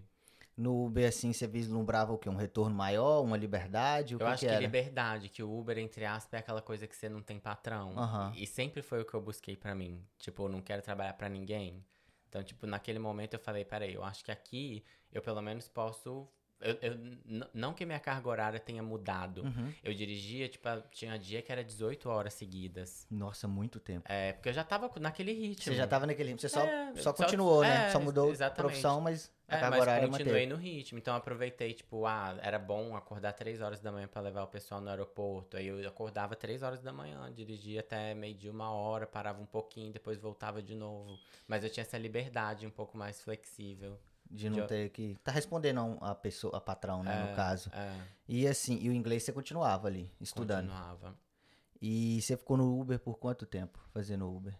[0.57, 2.27] No Uber, assim, você vislumbrava o quê?
[2.27, 4.15] Um retorno maior, uma liberdade?
[4.15, 6.95] Eu que acho que que, liberdade, que o Uber, entre aspas, é aquela coisa que
[6.97, 7.97] você não tem patrão.
[7.97, 8.33] Aham.
[8.35, 10.03] E sempre foi o que eu busquei pra mim.
[10.17, 11.81] Tipo, eu não quero trabalhar pra ninguém.
[12.29, 16.29] Então, tipo, naquele momento eu falei, peraí, eu acho que aqui eu pelo menos posso.
[16.61, 19.43] Eu, eu- não que minha carga horária tenha mudado.
[19.43, 19.73] Uhum.
[19.83, 23.07] Eu dirigia, tipo, tinha dia que era 18 horas seguidas.
[23.09, 24.05] Nossa, muito tempo.
[24.11, 25.63] É, porque eu já tava naquele ritmo.
[25.71, 26.41] Você já tava naquele ritmo.
[26.41, 27.87] Você só, É, só só- continuou, né?
[27.87, 28.57] é, Só mudou a exatamente.
[28.71, 30.47] profissão, mas a É, carga mas horária continuei manteve.
[30.47, 30.97] no ritmo.
[30.99, 34.47] Então eu aproveitei, tipo, ah, era bom acordar 3 horas da manhã pra levar o
[34.47, 35.55] pessoal no aeroporto.
[35.55, 39.45] Aí eu acordava 3 horas da manhã, dirigia até meio dia, uma hora, parava um
[39.45, 41.17] pouquinho, depois voltava de novo.
[41.47, 43.97] Mas eu tinha essa liberdade um pouco mais flexível.
[44.29, 45.17] De não Já- ter que.
[45.23, 47.13] Tá respondendo a a pessoa, a patrão, né?
[47.25, 47.69] É, No caso.
[47.73, 50.67] É, E assim, e o inglês você continuava ali, estudando.
[50.67, 51.17] continuava.
[51.81, 54.53] E você ficou no Uber por quanto tempo fazendo Uber?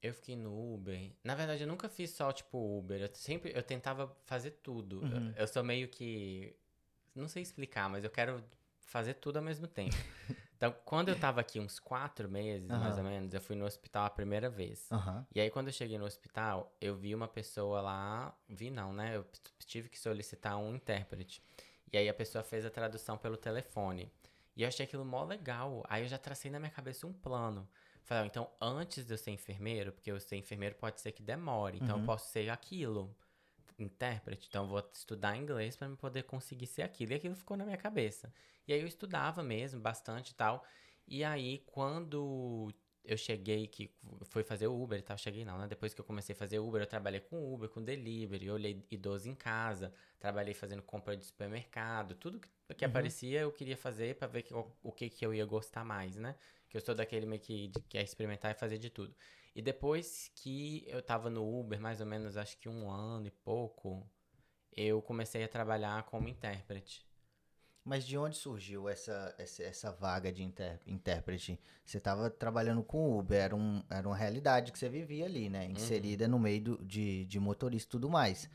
[0.00, 1.10] Eu fiquei no Uber.
[1.24, 3.00] Na verdade, eu nunca fiz só, tipo, Uber.
[3.00, 5.00] Eu sempre, eu tentava fazer tudo.
[5.00, 5.28] Uhum.
[5.30, 6.54] Eu, eu sou meio que...
[7.14, 8.42] Não sei explicar, mas eu quero
[8.80, 9.94] fazer tudo ao mesmo tempo.
[10.56, 13.04] então, quando eu tava aqui uns quatro meses, mais Aham.
[13.04, 14.90] ou menos, eu fui no hospital a primeira vez.
[14.90, 15.26] Aham.
[15.34, 18.36] E aí, quando eu cheguei no hospital, eu vi uma pessoa lá...
[18.48, 19.16] Vi não, né?
[19.16, 19.26] Eu
[19.66, 21.42] tive que solicitar um intérprete.
[21.92, 24.10] E aí, a pessoa fez a tradução pelo telefone.
[24.56, 25.82] E eu achei aquilo mó legal.
[25.88, 27.68] Aí, eu já tracei na minha cabeça um plano.
[28.04, 31.78] Falei, então, antes de eu ser enfermeiro, porque eu ser enfermeiro pode ser que demore.
[31.78, 32.02] Então, Uhum.
[32.02, 33.14] eu posso ser aquilo.
[33.78, 34.46] Intérprete.
[34.48, 37.12] Então, vou estudar inglês para poder conseguir ser aquilo.
[37.12, 38.32] E aquilo ficou na minha cabeça.
[38.68, 40.64] E aí, eu estudava mesmo, bastante e tal.
[41.08, 42.72] E aí, quando
[43.04, 43.92] eu cheguei, que
[44.26, 45.66] foi fazer o Uber e tal, cheguei não, né?
[45.66, 48.86] Depois que eu comecei a fazer Uber, eu trabalhei com Uber, com delivery, eu olhei
[48.90, 52.84] idoso em casa, trabalhei fazendo compra de supermercado, tudo que, que Uhum.
[52.84, 56.16] aparecia eu queria fazer pra ver que, o, o que que eu ia gostar mais,
[56.16, 56.34] né?
[56.70, 59.14] Que eu sou daquele meio que de- quer experimentar e fazer de tudo.
[59.54, 63.30] E depois que eu tava no Uber, mais ou menos, acho que um ano e
[63.30, 64.04] pouco,
[64.76, 67.06] eu comecei a trabalhar como intérprete.
[67.84, 71.60] Mas de onde surgiu essa, essa, essa vaga de inter, intérprete?
[71.84, 75.66] Você estava trabalhando com Uber, era, um, era uma realidade que você vivia ali, né?
[75.66, 76.30] Inserida uhum.
[76.30, 78.48] no meio do, de, de motorista e tudo mais.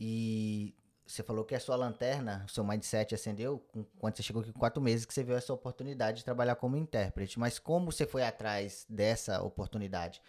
[0.00, 0.74] E
[1.08, 3.64] você falou que a sua lanterna, o seu mindset acendeu
[3.98, 6.76] quando você chegou aqui com quatro meses que você viu essa oportunidade de trabalhar como
[6.76, 7.38] intérprete.
[7.38, 10.20] Mas como você foi atrás dessa oportunidade?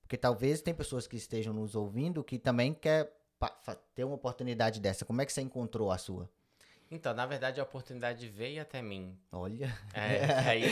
[0.00, 3.12] Porque talvez tem pessoas que estejam nos ouvindo que também quer
[3.96, 5.04] ter uma oportunidade dessa.
[5.04, 6.30] Como é que você encontrou a sua?
[6.90, 9.18] Então, na verdade, a oportunidade veio até mim.
[9.30, 9.76] Olha.
[9.92, 10.64] É, aí,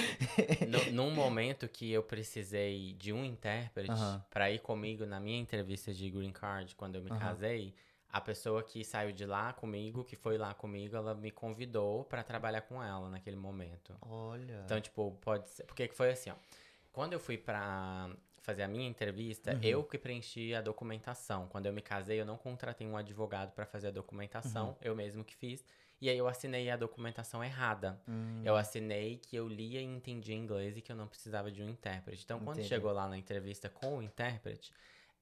[0.66, 3.92] no, num momento que eu precisei de um intérprete
[4.30, 7.74] para ir comigo na minha entrevista de green card, quando eu me casei,
[8.10, 12.22] a pessoa que saiu de lá comigo, que foi lá comigo, ela me convidou para
[12.22, 13.96] trabalhar com ela naquele momento.
[14.00, 14.62] Olha.
[14.64, 15.64] Então, tipo, pode ser.
[15.64, 16.34] Porque foi assim, ó.
[16.92, 19.60] Quando eu fui pra fazer a minha entrevista, uhum.
[19.62, 21.48] eu que preenchi a documentação.
[21.48, 24.76] Quando eu me casei, eu não contratei um advogado para fazer a documentação, uhum.
[24.80, 25.64] eu mesmo que fiz.
[26.00, 28.00] E aí eu assinei a documentação errada.
[28.06, 28.42] Hum.
[28.44, 31.68] Eu assinei que eu lia e entendia inglês e que eu não precisava de um
[31.68, 32.22] intérprete.
[32.22, 32.68] Então, quando Entendi.
[32.68, 34.72] chegou lá na entrevista com o intérprete,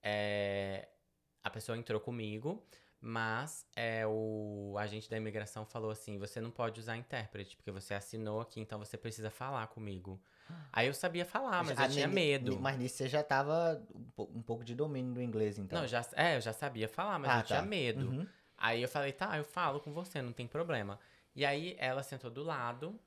[0.03, 0.89] é,
[1.45, 2.65] a pessoa entrou comigo,
[3.01, 7.93] mas é, o agente da imigração falou assim: você não pode usar intérprete, porque você
[7.93, 10.19] assinou aqui, então você precisa falar comigo.
[10.73, 12.59] Aí eu sabia falar, mas eu tinha medo.
[12.61, 13.83] Mas nisso você já tava
[14.19, 15.81] um pouco de domínio do inglês, então.
[15.81, 17.45] Não, já, é, eu já sabia falar, mas ah, eu tá.
[17.45, 18.09] tinha medo.
[18.09, 18.27] Uhum.
[18.57, 20.99] Aí eu falei, tá, eu falo com você, não tem problema.
[21.35, 22.99] E aí ela sentou do lado,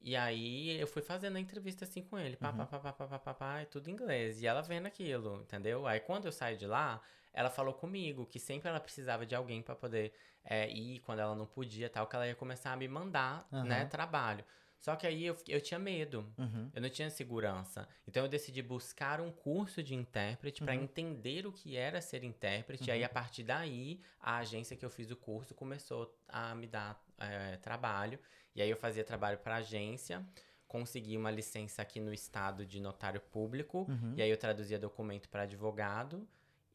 [0.00, 2.58] e aí eu fui fazendo a entrevista assim com ele, pá, uhum.
[2.58, 4.42] pá, pá, pá, pá, pá, pá, pá, tudo em inglês.
[4.42, 5.86] E ela vendo aquilo, entendeu?
[5.86, 7.00] Aí quando eu saí de lá,
[7.36, 11.34] ela falou comigo que sempre ela precisava de alguém para poder é, ir quando ela
[11.34, 13.62] não podia, tal, que ela ia começar a me mandar, uhum.
[13.62, 14.42] né, trabalho.
[14.78, 16.70] Só que aí eu, eu tinha medo, uhum.
[16.72, 17.86] eu não tinha segurança.
[18.06, 20.66] Então eu decidi buscar um curso de intérprete uhum.
[20.66, 22.84] para entender o que era ser intérprete.
[22.84, 22.88] Uhum.
[22.88, 26.66] E aí, a partir daí, a agência que eu fiz o curso começou a me
[26.66, 28.18] dar é, trabalho.
[28.54, 30.24] E aí eu fazia trabalho para agência,
[30.66, 33.86] consegui uma licença aqui no estado de notário público.
[33.88, 34.14] Uhum.
[34.16, 36.26] E aí eu traduzia documento para advogado.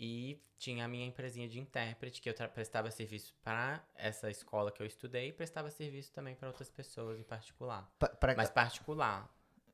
[0.04, 4.82] E tinha a minha empresinha de intérprete, que eu prestava serviço para essa escola que
[4.82, 7.88] eu estudei e prestava serviço também para outras pessoas em particular.
[8.00, 8.36] Pra, pra...
[8.36, 9.30] Mas particular.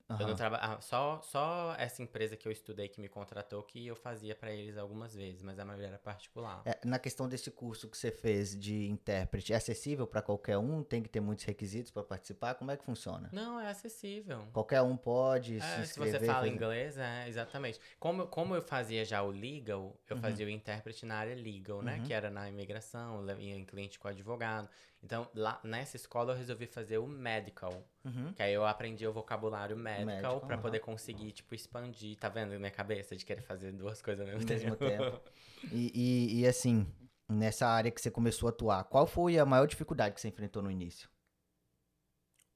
[0.10, 0.18] Uhum.
[0.22, 0.58] Eu não traba...
[0.62, 4.52] Ah, só, só essa empresa que eu estudei que me contratou que eu fazia para
[4.52, 6.62] eles algumas vezes, mas a maioria era particular.
[6.66, 10.82] É, na questão desse curso que você fez de intérprete, é acessível para qualquer um?
[10.82, 12.56] Tem que ter muitos requisitos para participar?
[12.56, 13.30] Como é que funciona?
[13.34, 14.48] Não, é acessível.
[14.54, 16.14] Qualquer um pode é, se inscrever.
[16.14, 16.54] Se você fala fazer...
[16.54, 17.80] inglês, é, exatamente.
[18.00, 20.22] Como, como eu fazia já o legal, eu uhum.
[20.22, 21.98] fazia o intérprete na área legal, né?
[21.98, 22.04] Uhum.
[22.04, 24.70] Que era na imigração, ia em cliente com advogado.
[25.08, 27.82] Então, lá nessa escola eu resolvi fazer o medical.
[28.04, 28.34] Uhum.
[28.34, 30.62] Que aí eu aprendi o vocabulário medical para uhum.
[30.62, 32.18] poder conseguir, tipo, expandir.
[32.18, 35.02] Tá vendo minha cabeça de querer fazer duas coisas ao mesmo, mesmo tempo?
[35.08, 35.22] tempo.
[35.72, 36.86] E, e, e, assim,
[37.28, 40.62] nessa área que você começou a atuar, qual foi a maior dificuldade que você enfrentou
[40.62, 41.10] no início?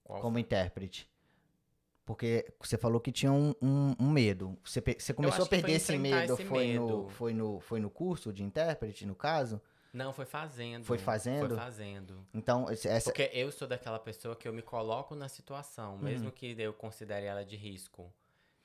[0.03, 0.41] Qual como foi?
[0.41, 1.09] intérprete?
[2.05, 4.59] Porque você falou que tinha um, um, um medo.
[4.63, 6.85] Você, você começou a perder esse medo, esse foi, medo.
[6.85, 9.59] No, foi, no, foi no curso de intérprete, no caso?
[9.93, 10.85] Não, foi fazendo.
[10.85, 11.47] Foi fazendo?
[11.49, 12.25] Foi fazendo.
[12.33, 13.11] Então, essa...
[13.11, 16.01] Porque eu sou daquela pessoa que eu me coloco na situação, uhum.
[16.01, 18.13] mesmo que eu considere ela de risco.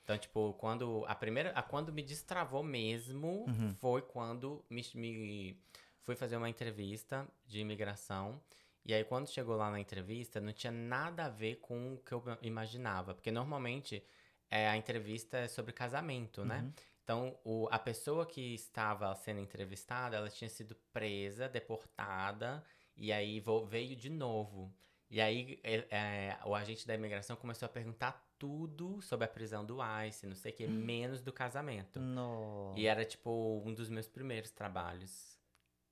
[0.03, 3.75] Então, tipo, quando a primeira, a quando me destravou mesmo uhum.
[3.75, 5.61] foi quando me, me
[6.01, 8.41] fui fazer uma entrevista de imigração.
[8.85, 12.13] E aí, quando chegou lá na entrevista, não tinha nada a ver com o que
[12.13, 13.13] eu imaginava.
[13.13, 14.01] Porque normalmente
[14.49, 16.61] é, a entrevista é sobre casamento, né?
[16.61, 16.73] uhum.
[17.07, 22.61] Então, o, a pessoa que estava sendo entrevistada, ela tinha sido presa, deportada,
[22.97, 24.75] e aí veio de novo.
[25.09, 29.65] E aí é, é, o agente da imigração começou a perguntar tudo sobre a prisão
[29.65, 30.69] do ICE, não sei o que, hum.
[30.69, 31.97] menos do casamento.
[31.97, 32.73] No.
[32.75, 35.36] E era, tipo, um dos meus primeiros trabalhos.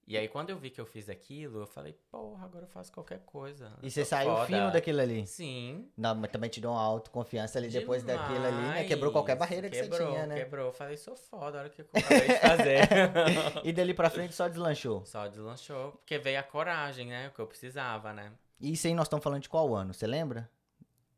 [0.08, 2.92] E aí, quando eu vi que eu fiz aquilo, eu falei, porra, agora eu faço
[2.92, 3.72] qualquer coisa.
[3.82, 4.46] E você saiu foda.
[4.46, 5.26] fino daquilo ali?
[5.26, 5.90] Sim.
[5.98, 7.84] Não, mas também te deu uma autoconfiança ali Demais.
[7.84, 8.84] depois daquilo ali, né?
[8.84, 10.36] Quebrou qualquer barreira que quebrou, você tinha, né?
[10.36, 12.80] Quebrou, Eu falei, sou foda, a hora que eu acabei de fazer.
[13.66, 15.04] e dali pra frente só deslanchou?
[15.06, 17.30] Só deslanchou, porque veio a coragem, né?
[17.30, 18.32] O que eu precisava, né?
[18.60, 20.48] E isso aí nós estamos falando de qual ano, você lembra?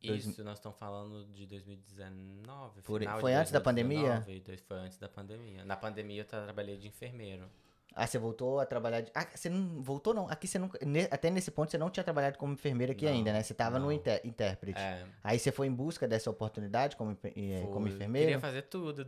[0.01, 0.45] Isso, Dois...
[0.45, 2.83] nós estamos falando de 2019.
[2.83, 3.03] Por...
[3.19, 4.25] Foi antes 2019, da pandemia?
[4.65, 5.65] Foi antes da pandemia.
[5.65, 7.49] Na pandemia eu trabalhei de enfermeiro.
[7.97, 9.01] Ah, você voltou a trabalhar.
[9.01, 9.11] De...
[9.15, 10.29] Ah, você não voltou, não.
[10.29, 10.77] Aqui você nunca.
[11.09, 13.41] Até nesse ponto você não tinha trabalhado como enfermeira aqui não, ainda, né?
[13.41, 13.87] Você tava não.
[13.87, 14.21] no inter...
[14.23, 14.79] intérprete.
[14.79, 15.03] É.
[15.23, 18.27] Aí você foi em busca dessa oportunidade como, eh, como enfermeira?
[18.27, 19.07] Queria fazer tudo.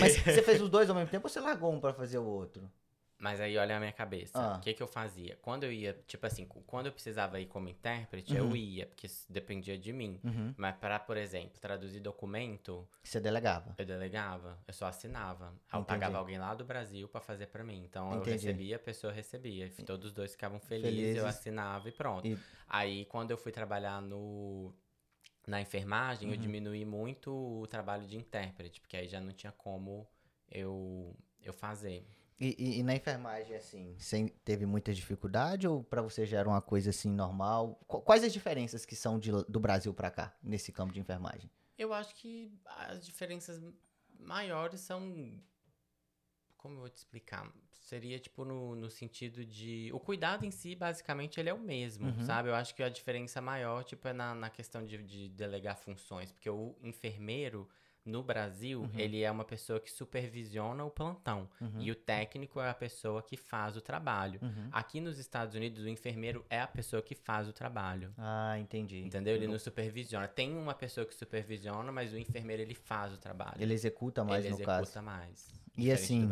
[0.00, 2.24] Mas você fez os dois ao mesmo tempo ou você largou um pra fazer o
[2.24, 2.70] outro?
[3.16, 4.38] Mas aí olha a minha cabeça.
[4.38, 4.56] Ah.
[4.56, 5.36] O que que eu fazia?
[5.40, 8.38] Quando eu ia, tipo assim, quando eu precisava ir como intérprete, Uhum.
[8.50, 10.20] eu ia, porque dependia de mim.
[10.24, 10.52] Uhum.
[10.56, 13.74] Mas para, por exemplo, traduzir documento, Você delegava.
[13.78, 15.46] eu delegava, eu só assinava.
[15.46, 15.86] Aí Eu Entendi.
[15.86, 17.84] pagava alguém lá do Brasil pra fazer pra mim.
[17.84, 18.46] Então eu Entendi.
[18.46, 19.70] recebia, a pessoa recebia.
[19.86, 21.16] Todos os dois ficavam felizes, Felizes.
[21.16, 22.26] eu assinava e pronto.
[22.26, 24.74] E- Aí quando eu fui trabalhar no
[25.46, 26.34] na enfermagem, Uhum.
[26.34, 30.06] eu diminui muito o trabalho de intérprete, porque aí já não tinha como
[30.50, 32.06] eu eu fazer.
[32.40, 36.48] E, e- e na enfermagem, assim, sem, teve muita dificuldade ou pra você já era
[36.48, 37.78] uma coisa assim normal?
[37.86, 41.48] Qu- Quais as diferenças que são de do Brasil pra cá, nesse campo de enfermagem?
[41.78, 43.62] Eu acho que as diferenças
[44.18, 45.40] maiores são.
[46.56, 47.52] Como eu vou te explicar?
[47.72, 49.90] Seria, tipo, no, no sentido de.
[49.92, 52.22] O cuidado em si, basicamente, ele é o mesmo, Uhum.
[52.24, 52.48] sabe?
[52.48, 56.32] Eu acho que a diferença maior, tipo, é na, na questão de, de delegar funções.
[56.32, 57.68] Porque o enfermeiro,
[58.04, 58.90] no Brasil, Uhum.
[58.98, 61.48] ele é uma pessoa que supervisiona o plantão.
[61.60, 61.80] Uhum.
[61.80, 64.38] E o técnico é a pessoa que faz o trabalho.
[64.42, 64.68] Uhum.
[64.72, 68.12] Aqui nos Estados Unidos, o enfermeiro é a pessoa que faz o trabalho.
[68.18, 69.00] Ah, entendi.
[69.02, 69.34] Entendeu?
[69.34, 70.28] Ele não supervisiona.
[70.28, 73.56] Tem uma pessoa que supervisiona, mas o enfermeiro ele faz o trabalho.
[73.60, 75.02] Ele executa mais ele no executa caso.
[75.02, 75.48] mais.
[75.76, 76.28] E assim.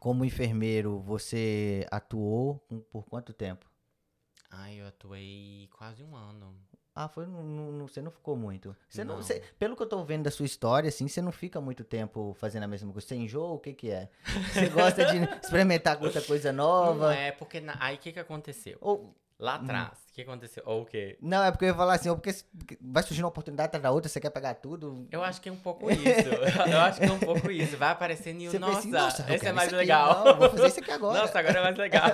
[0.00, 2.58] Como enfermeiro, você atuou
[2.90, 3.66] por quanto tempo?
[4.50, 6.54] Ai, eu atuei quase um ano.
[7.00, 7.24] Ah, foi
[7.82, 8.74] você não ficou muito.
[8.88, 9.22] Você não, Não.
[9.22, 12.34] você- pelo que eu tô vendo da sua história, assim, você não fica muito tempo
[12.40, 13.06] fazendo a mesma coisa.
[13.06, 14.08] Você enjoa, o que que é?
[14.52, 17.14] Você gosta de experimentar outra coisa Não nova?
[17.14, 18.76] é, porque na- aí o que que aconteceu?
[18.80, 20.64] Ou, Lá atrás, o que aconteceu?
[20.66, 21.16] Ou o quê?
[21.22, 22.34] não, é porque eu ia falar assim, ou porque
[22.80, 25.06] vai surgindo uma oportunidade atrás da outra, você quer pegar tudo.
[25.12, 26.28] Eu acho que é um pouco isso.
[26.68, 27.76] eu acho que é um pouco isso.
[27.76, 29.84] Vai aparecendo e eu, pensa nossa, assim, nossa, esse é mais isso aqui.
[29.86, 30.24] legal.
[30.24, 31.20] Não, vou fazer isso aqui agora.
[31.22, 32.10] Nossa, agora é mais legal.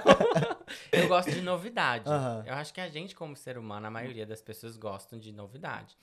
[0.94, 2.08] Eu gosto de novidade.
[2.10, 2.44] Aham.
[2.46, 5.96] Eu acho que a gente, como ser humano, a maioria das pessoas gostam de novidade.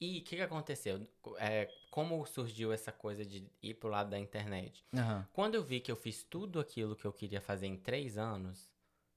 [0.00, 1.06] E o que, que aconteceu?
[1.38, 4.84] É, como surgiu essa coisa de ir pro lado da internet?
[4.92, 5.26] Aham.
[5.32, 8.70] Quando eu vi que eu fiz tudo aquilo que eu queria fazer em três anos,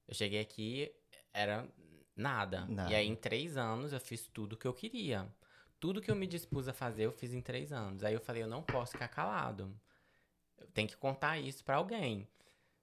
[0.08, 0.92] eu cheguei aqui,
[1.34, 1.68] era
[2.16, 2.66] nada.
[2.66, 2.92] Nada.
[2.92, 5.28] E aí, em três anos, eu fiz tudo que eu queria.
[5.80, 8.04] Tudo que eu me dispus a fazer, eu fiz em três anos.
[8.04, 9.72] Aí eu falei, eu não posso ficar calado.
[10.58, 12.28] Eu tenho que contar isso pra alguém.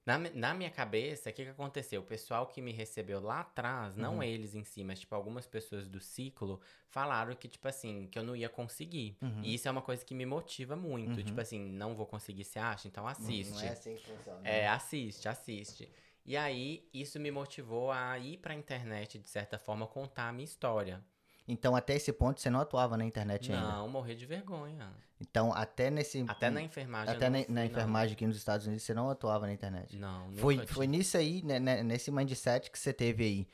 [0.05, 2.01] Na, na minha cabeça, o que, que aconteceu?
[2.01, 4.23] O pessoal que me recebeu lá atrás, não Uhum.
[4.23, 8.23] eles em si, mas, tipo, algumas pessoas do ciclo falaram que, tipo assim, que eu
[8.23, 9.17] não ia conseguir.
[9.19, 9.41] Uhum.
[9.41, 11.17] E isso é uma coisa que me motiva muito.
[11.17, 11.23] Uhum.
[11.23, 12.87] Tipo assim, não vou conseguir, você acha?
[12.87, 13.51] Então assiste.
[13.51, 14.47] Não é assim que funciona.
[14.47, 15.91] É, assiste, assiste.
[16.23, 20.45] E aí, isso me motivou a ir pra internet, de certa forma, contar a minha
[20.45, 21.03] história.
[21.47, 23.67] Então, até esse ponto, você não atuava na internet ainda.
[23.67, 24.91] Não, morrer de vergonha.
[25.21, 26.25] Então, até nesse.
[26.27, 27.13] Até na enfermagem.
[27.13, 27.67] Até não na, fui, na não.
[27.67, 29.95] enfermagem aqui nos Estados Unidos, você não atuava na internet.
[29.97, 33.47] Não, Foi, foi nisso aí, né, né, nesse mindset que você teve aí,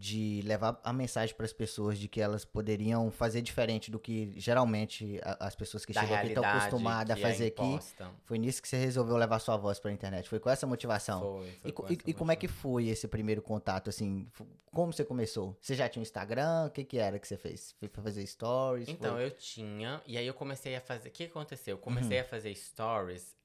[0.00, 4.32] de levar a mensagem para as pessoas de que elas poderiam fazer diferente do que
[4.38, 7.62] geralmente a- as pessoas que da chegam aqui estão acostumadas a é fazer aqui.
[7.62, 8.10] imposta.
[8.24, 10.26] Foi nisso que você resolveu levar sua voz para a internet.
[10.26, 11.20] Foi com essa motivação.
[11.20, 13.90] Foi, foi E, co- com e- essa e como é que foi esse primeiro contato,
[13.90, 14.26] assim?
[14.72, 15.54] Como você começou?
[15.60, 16.66] Você já tinha um Instagram?
[16.66, 17.74] O que que era que você fez?
[17.78, 18.88] Foi pra fazer stories?
[18.88, 21.10] Então, Foi- eu tinha, e aí eu comecei a fazer.
[21.10, 21.74] O que aconteceu?
[21.74, 22.24] Eu comecei Uhum.
[22.24, 23.36] a fazer stories,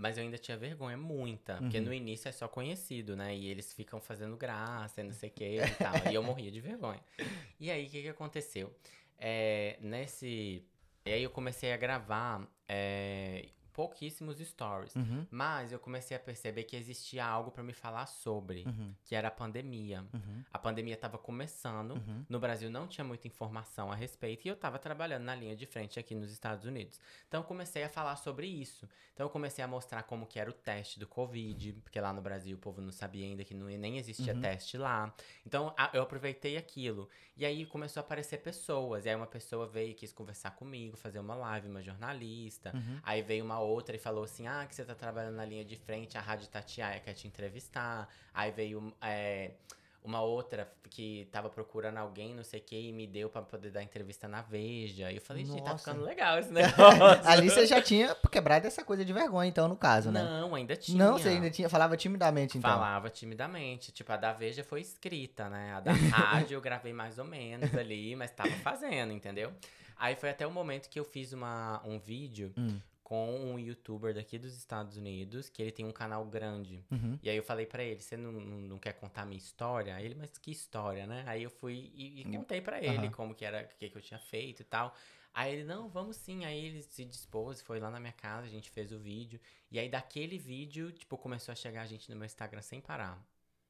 [0.00, 1.56] mas eu ainda tinha vergonha, muita.
[1.58, 1.84] Porque Uhum.
[1.84, 3.36] no início é só conhecido, né?
[3.36, 6.10] E eles ficam fazendo graça, e não sei o que e tal.
[6.10, 7.00] e eu morria de vergonha.
[7.60, 8.74] E aí, o que, que aconteceu?
[9.18, 10.64] É, nesse.
[11.04, 13.46] E aí eu comecei a gravar é,
[13.80, 14.94] pouquíssimos stories.
[14.94, 19.14] Uhum, Mas eu comecei a perceber que existia algo pra me falar sobre, uhum, que
[19.14, 20.04] era a pandemia.
[20.12, 21.92] uhum, A pandemia tava começando.
[21.92, 22.24] uhum.
[22.28, 25.64] No Brasil não tinha muita informação a respeito e eu estava trabalhando na linha de
[25.64, 27.00] frente aqui nos Estados Unidos.
[27.26, 28.86] Então eu comecei a falar sobre isso.
[29.14, 32.20] Então eu comecei a mostrar como que era o teste do Covid, porque lá no
[32.20, 34.40] Brasil o povo não sabia ainda que não, nem existia Uhum.
[34.42, 35.12] teste lá.
[35.46, 37.08] Então a- eu aproveitei aquilo.
[37.36, 39.06] E aí começou a aparecer pessoas.
[39.06, 42.72] E aí uma pessoa veio e quis conversar comigo, fazer uma live, uma jornalista.
[42.74, 43.00] Uhum.
[43.02, 45.76] Aí veio uma outra e falou assim: Ah, que você tá trabalhando na linha de
[45.76, 48.08] frente, a Rádio Tatiaia quer te entrevistar.
[48.34, 49.52] Aí veio é,
[50.02, 53.70] uma outra que tava procurando alguém, não sei o que, e me deu pra poder
[53.70, 55.10] dar entrevista na Veja.
[55.12, 57.02] E eu falei, gente, tá ficando legal esse negócio.
[57.28, 60.22] Ali você já tinha quebrado essa coisa de vergonha, então, no caso, né?
[60.22, 60.98] Não, ainda tinha.
[60.98, 62.70] Não, você ainda tinha, falava timidamente, então.
[62.70, 63.92] Falava timidamente.
[63.92, 65.74] Tipo, a da Veja foi escrita, né?
[65.74, 69.52] A da rádio eu gravei mais ou menos ali, mas tava fazendo, entendeu?
[69.96, 74.14] Aí foi até o momento que eu fiz uma, um vídeo Hum, com um youtuber
[74.14, 76.84] daqui dos Estados Unidos, que ele tem um canal grande.
[76.92, 77.18] uhum.
[77.20, 79.96] E aí eu falei pra ele, você não, não, quer contar a minha história?
[79.96, 81.24] Aí ele, mas que história, né?
[81.26, 83.10] Aí eu fui e, e contei pra ele Aham.
[83.10, 84.94] como que era, o que, que eu tinha feito e tal.
[85.34, 86.44] Aí ele, não, vamos sim.
[86.44, 89.40] Aí ele se dispôs, foi lá na minha casa, a gente fez o vídeo.
[89.72, 93.20] E aí daquele vídeo, tipo, começou a chegar gente no meu Instagram sem parar.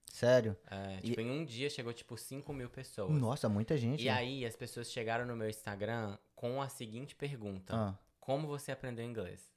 [0.04, 0.54] Sério?
[0.70, 3.18] É, E- tipo, em um dia chegou, tipo, 5 mil pessoas.
[3.18, 4.04] Nossa, muita gente.
[4.04, 7.74] E aí as pessoas chegaram no meu Instagram com a seguinte pergunta.
[7.74, 8.09] Ah.
[8.20, 9.50] Como você aprendeu inglês?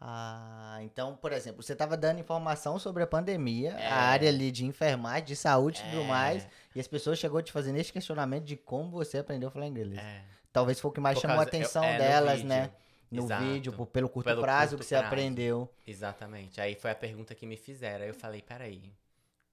[0.00, 3.88] Ah, então, por exemplo, você estava dando informação sobre a pandemia, É.
[3.88, 6.06] a área ali de enfermagem, de saúde e tudo É.
[6.06, 9.66] mais, e as pessoas chegou te fazendo esse questionamento de como você aprendeu a falar
[9.66, 9.98] inglês.
[9.98, 10.22] É.
[10.52, 12.70] Talvez foi o que mais Por chamou a causa- eu- atenção é, no delas, né?
[13.10, 13.42] No Exato.
[13.44, 15.06] vídeo, por- pelo curto Pelo prazo curto que você prazo.
[15.08, 15.68] aprendeu.
[15.86, 16.60] Exatamente.
[16.60, 18.04] Aí foi a pergunta que me fizeram.
[18.04, 18.92] Aí eu falei, peraí,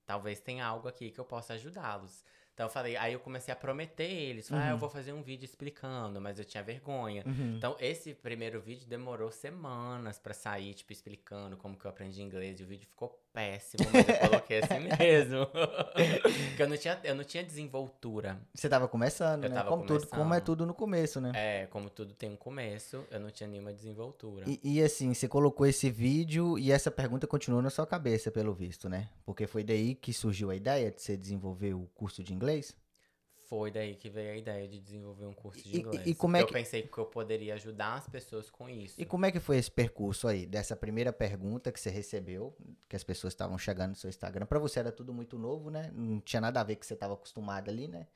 [0.05, 2.23] talvez tenha algo aqui que eu possa ajudá-los.
[2.55, 4.47] Então eu falei, aí eu comecei a prometer eles.
[4.47, 4.79] Falei, ah, eu Uhum.
[4.79, 7.21] vou fazer um vídeo explicando, mas eu tinha vergonha.
[7.25, 7.55] Uhum.
[7.57, 12.57] Então, esse primeiro vídeo demorou semanas pra sair, tipo, explicando como que eu aprendi inglês.
[12.61, 15.45] E o vídeo ficou péssimo, mas eu coloquei assim mesmo.
[16.47, 18.39] Porque eu não tinha, eu não tinha desenvoltura.
[18.53, 19.55] Você tava começando, Eu né?
[19.55, 20.45] tava como, tudo, como é começando.
[20.45, 21.31] tudo no começo, né?
[21.35, 24.45] É, como tudo tem um começo, eu não tinha nenhuma desenvoltura.
[24.47, 28.53] E, e, assim, você colocou esse vídeo e essa pergunta continuou na sua cabeça, pelo
[28.53, 29.09] visto, né?
[29.25, 32.44] Porque foi daí que surgiu a ideia de você desenvolver o curso de inglês?
[33.47, 36.07] Foi daí que veio a ideia de desenvolver um curso de E- e- inglês.
[36.07, 38.99] e como é eu que- pensei que eu poderia ajudar as pessoas com isso.
[38.99, 42.57] E como é que foi esse percurso aí, dessa primeira pergunta que você recebeu,
[42.89, 44.47] que as pessoas estavam chegando no seu Instagram?
[44.47, 45.91] Pra você era tudo muito novo, né?
[45.93, 48.07] Não tinha nada a ver com o que você tava acostumado ali, né?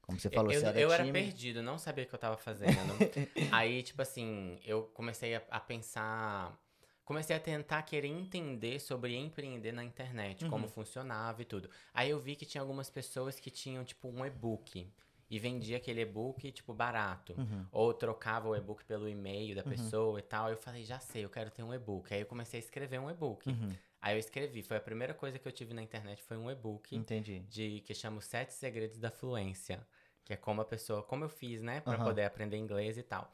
[0.00, 1.26] Como você falou, eu, você era eu era tímido.
[1.26, 2.70] perdido, não sabia o que eu tava fazendo.
[3.52, 6.58] Aí, tipo assim, eu comecei a, a pensar.
[7.08, 10.50] Comecei a tentar querer entender sobre empreender na internet, Uhum.
[10.50, 11.70] como funcionava e tudo.
[11.94, 14.86] Aí eu vi que tinha algumas pessoas que tinham, tipo, um e-book.
[15.30, 17.32] E vendia aquele e-book, tipo, barato.
[17.32, 17.66] Uhum.
[17.72, 20.50] Ou trocava o e-book pelo e-mail da pessoa e tal.
[20.50, 22.12] Eu falei, já sei, eu quero ter um e-book.
[22.12, 23.48] Aí eu comecei a escrever um e-book.
[23.48, 23.74] Uhum.
[24.02, 24.62] Aí eu escrevi.
[24.62, 27.40] Foi a primeira coisa que eu tive na internet, foi um e-book Entendi.
[27.40, 29.80] de que chama os sete segredos da fluência,
[30.26, 32.04] que é como a pessoa, como eu fiz, né, Pra Aham.
[32.04, 33.32] poder aprender inglês e tal.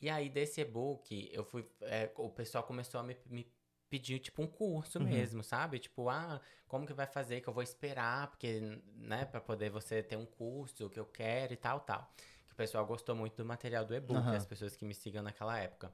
[0.00, 3.52] E aí desse e-book, eu fui, é, o pessoal começou a me, me
[3.90, 5.06] pedir tipo um curso Uhum.
[5.06, 5.78] mesmo, sabe?
[5.78, 8.60] Tipo, ah, como que vai fazer que eu vou esperar, porque,
[8.94, 12.12] né, Pra poder você ter um curso que eu quero e tal, tal.
[12.46, 14.36] Que o pessoal gostou muito do material do e-book, Aham.
[14.36, 15.92] as pessoas que me sigam naquela época.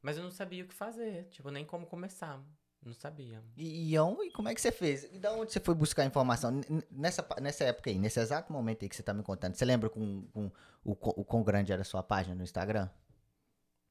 [0.00, 2.42] Mas eu não sabia o que fazer, tipo, nem como começar.
[2.84, 3.42] Não sabia.
[3.56, 5.04] E, e, e como é que você fez?
[5.04, 6.50] E da onde você foi buscar informação?
[6.50, 9.54] N- n- Nessa, nessa época aí, nesse exato momento aí que você tá me contando,
[9.54, 10.46] você lembra com, com
[10.84, 12.88] o, o quão grande era a sua página no Instagram?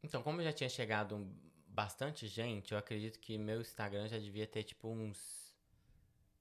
[0.03, 1.27] Então, como já tinha chegado
[1.67, 5.41] bastante gente, eu acredito que meu Instagram já devia ter tipo uns.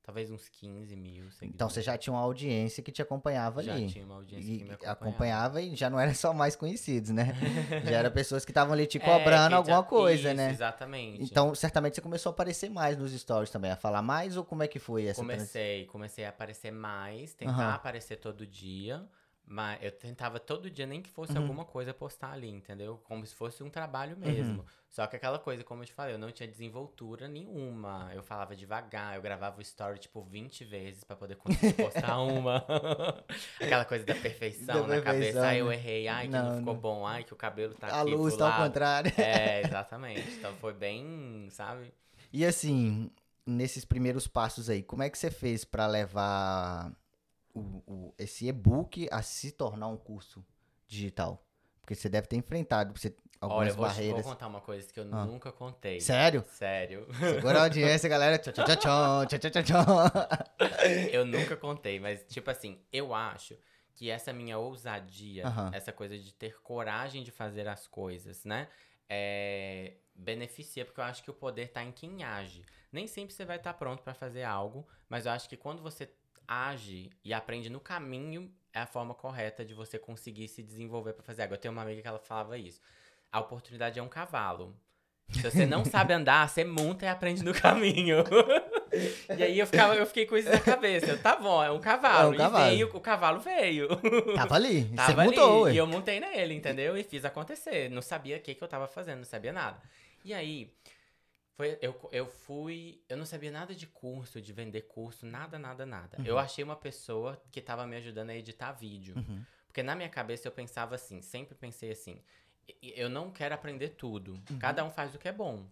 [0.02, 1.54] Talvez uns 15 mil seguidores.
[1.54, 3.86] Então você já tinha uma audiência que te acompanhava já ali.
[3.86, 4.92] tinha uma audiência E que me acompanhava.
[5.04, 7.26] acompanhava e já não era só mais conhecidos, né?
[7.84, 10.50] já era pessoas que estavam ali te É, cobrando que alguma já- coisa, Isso, né?
[10.50, 11.22] Exatamente.
[11.22, 14.62] Então, certamente você começou a aparecer mais nos stories também, a falar mais ou como
[14.62, 17.74] é que foi essa trans- comecei, comecei a aparecer mais, tentar Aham.
[17.74, 19.06] aparecer todo dia.
[19.52, 21.42] Mas eu tentava todo dia, nem que fosse Uhum.
[21.42, 22.98] alguma coisa postar ali, entendeu?
[23.02, 24.64] Como se fosse um trabalho mesmo.
[24.88, 28.12] Só que aquela coisa, como eu te falei, eu não tinha desenvoltura nenhuma.
[28.14, 32.64] Eu falava devagar, eu gravava o story tipo 20 vezes pra poder conseguir postar uma.
[33.60, 35.40] aquela coisa da perfeição Da na cabeça.
[35.40, 35.74] perfeição, Ai, eu né?
[35.74, 36.80] errei, ai, que Não, não, ficou não.
[36.80, 38.10] bom, ai, que o cabelo tá A aqui.
[38.10, 39.12] luz tá ao contrário.
[39.16, 40.36] É, exatamente.
[40.38, 41.92] Então foi bem, sabe?
[42.32, 43.10] E assim,
[43.46, 46.92] nesses primeiros passos aí, como é que você fez pra levar
[47.54, 50.44] o, o- esse e-book a se tornar um curso
[50.86, 51.44] digital?
[51.80, 54.22] Porque você deve ter enfrentado você, algumas Olha, eu vou, barreiras.
[54.22, 55.24] vou contar uma coisa que eu Ah.
[55.24, 56.00] nunca contei.
[56.00, 56.44] Sério?
[56.48, 57.06] Sério.
[57.18, 58.38] Segura a audiência, galera.
[58.38, 59.86] Tchau, tchau, tchau, tchau, tchau, tchau, tchau,
[61.12, 63.56] eu nunca contei, mas tipo assim, eu acho
[63.94, 65.70] que essa minha ousadia, Aham.
[65.74, 68.68] essa coisa de ter coragem de fazer as coisas, né?
[69.08, 72.64] É, beneficia, porque eu acho que o poder tá em quem age.
[72.92, 76.08] Nem sempre você vai estar pronto pra fazer algo, mas eu acho que quando você
[76.50, 81.22] age e aprende no caminho, é a forma correta de você conseguir se desenvolver pra
[81.22, 81.54] fazer algo.
[81.54, 82.80] Eu tenho uma amiga que ela falava isso.
[83.30, 84.76] A oportunidade é um cavalo.
[85.30, 88.24] Se você não sabe andar, você monta e aprende no caminho.
[89.38, 91.06] e aí eu, ficava, eu fiquei com isso na cabeça.
[91.06, 92.32] Eu, tá bom, é um cavalo.
[92.32, 92.64] É um cavalo.
[92.64, 93.88] E veio, o cavalo veio.
[94.34, 94.82] Tava ali.
[94.82, 95.72] você Tava ali, mudou, ué.
[95.74, 96.96] e eu montei nele, entendeu?
[96.96, 97.88] E fiz acontecer.
[97.90, 99.80] Não sabia o que, que eu tava fazendo, não sabia nada.
[100.24, 100.72] E aí,
[101.60, 103.02] foi, eu, eu fui.
[103.08, 106.18] Eu não sabia nada de curso, de vender curso, nada, nada, nada.
[106.24, 109.14] Eu achei uma pessoa que tava me ajudando a editar vídeo.
[109.16, 109.44] Uhum.
[109.66, 112.20] Porque na minha cabeça eu pensava assim, sempre pensei assim,
[112.82, 114.32] "E- eu não quero aprender tudo.
[114.50, 114.58] Uhum.
[114.58, 115.66] Cada um faz o que é bom.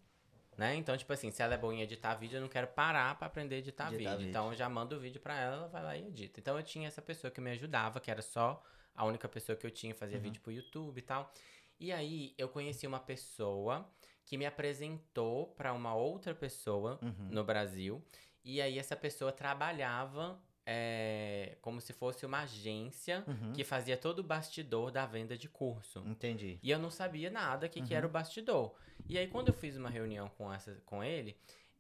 [0.56, 0.74] Né?
[0.74, 3.28] Então, tipo assim, se ela é boa em editar vídeo, eu não quero parar pra
[3.28, 4.16] aprender a editar, Editar vídeo.
[4.18, 4.30] vídeo.
[4.30, 6.40] Então, eu já mando o vídeo pra ela, ela vai lá e edita.
[6.40, 8.60] Então, eu tinha essa pessoa que me ajudava, que era só
[8.94, 10.22] a única pessoa que eu tinha, fazia Uhum.
[10.24, 11.32] vídeo pro YouTube e tal.
[11.78, 13.88] E aí, eu conheci uma pessoa
[14.28, 17.28] que me apresentou pra uma outra pessoa Uhum.
[17.30, 18.04] no Brasil.
[18.44, 20.38] E aí, essa pessoa trabalhava
[20.70, 23.54] é, como se fosse uma agência Uhum.
[23.54, 26.02] que fazia todo o bastidor da venda de curso.
[26.06, 26.58] Entendi.
[26.62, 27.96] E eu não sabia nada que, que Uhum.
[27.98, 28.74] era o bastidor.
[29.08, 31.34] E aí, quando eu fiz uma reunião com, essa, com ele,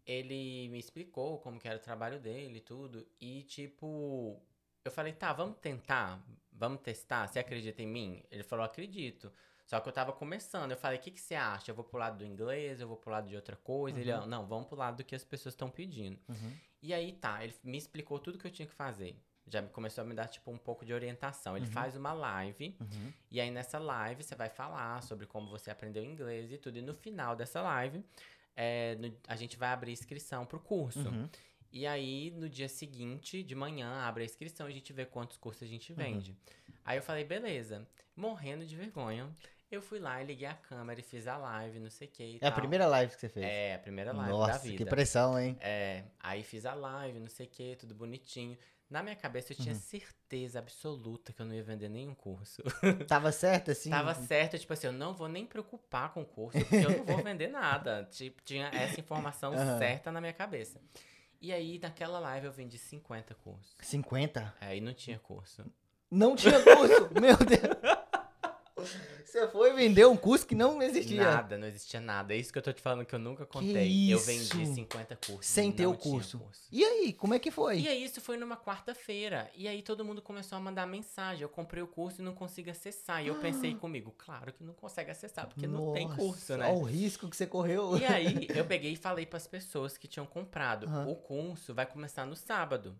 [0.06, 3.06] ele me explicou como que era o trabalho dele e tudo.
[3.20, 4.40] E, tipo,
[4.82, 8.22] eu falei, tá, vamos tentar, vamos testar, você acredita em mim?
[8.30, 9.30] Ele falou, acredito.
[9.68, 10.70] Só que eu tava começando.
[10.70, 11.70] Eu falei, o que, que você acha?
[11.70, 13.98] Eu vou pro lado do inglês, eu vou pro lado de outra coisa?
[13.98, 14.02] Uhum.
[14.02, 16.18] Ele, não, vamos pro lado do que as pessoas estão pedindo.
[16.26, 16.52] Uhum.
[16.80, 19.14] E aí tá, ele me explicou tudo que eu tinha que fazer.
[19.46, 21.54] Já começou a me dar, tipo, um pouco de orientação.
[21.54, 21.72] Ele uhum.
[21.72, 23.12] faz uma live, uhum.
[23.30, 26.78] e aí nessa live você vai falar sobre como você aprendeu inglês e tudo.
[26.78, 28.02] E no final dessa live,
[28.56, 31.06] é, no, a gente vai abrir inscrição pro curso.
[31.10, 31.28] Uhum.
[31.70, 35.36] E aí, no dia seguinte, de manhã, abre a inscrição e a gente vê quantos
[35.36, 35.98] cursos a gente uhum.
[35.98, 36.34] vende.
[36.86, 37.86] Aí eu falei, beleza.
[38.16, 39.30] Morrendo de vergonha.
[39.70, 42.36] Eu fui lá e liguei a câmera e fiz a live, não sei o que.
[42.36, 42.48] É tal.
[42.48, 43.44] a primeira live que você fez?
[43.46, 44.76] É, a primeira live Nossa, da vida.
[44.78, 45.56] que pressão, hein?
[45.60, 48.56] É, aí fiz a live, não sei o que, tudo bonitinho.
[48.88, 49.80] Na minha cabeça eu tinha uhum.
[49.80, 52.62] certeza absoluta que eu não ia vender nenhum curso.
[53.06, 53.90] Tava certo, assim?
[53.90, 57.04] Tava certo, tipo assim, eu não vou nem preocupar com o curso, porque eu não
[57.04, 58.08] vou vender nada.
[58.10, 59.78] Tipo, tinha essa informação uhum.
[59.78, 60.80] certa na minha cabeça.
[61.40, 63.76] E aí, naquela live, eu vendi 50 cursos.
[63.82, 64.54] 50?
[64.60, 65.64] É, e não tinha curso.
[66.10, 67.10] Não tinha curso?
[67.20, 69.17] Meu Deus!
[69.28, 71.22] Você foi vender um curso que não existia.
[71.22, 72.32] Nada, não existia nada.
[72.32, 74.10] É isso que eu tô te falando que eu nunca contei.
[74.10, 75.46] Eu vendi 50 cursos.
[75.46, 76.38] Sem ter o curso.
[76.38, 76.62] curso.
[76.72, 77.80] E aí, como é que foi?
[77.80, 79.50] E aí, isso foi numa quarta-feira.
[79.54, 81.42] E aí, todo mundo começou a mandar mensagem.
[81.42, 83.22] Eu comprei o curso e não consigo acessar.
[83.22, 86.66] E eu pensei comigo, claro que não consegue acessar, porque Nossa, não tem curso, né?
[86.66, 87.98] Olha o risco que você correu.
[87.98, 91.10] E aí, eu peguei e falei para as pessoas que tinham comprado: uhum.
[91.10, 92.96] o curso vai começar no sábado.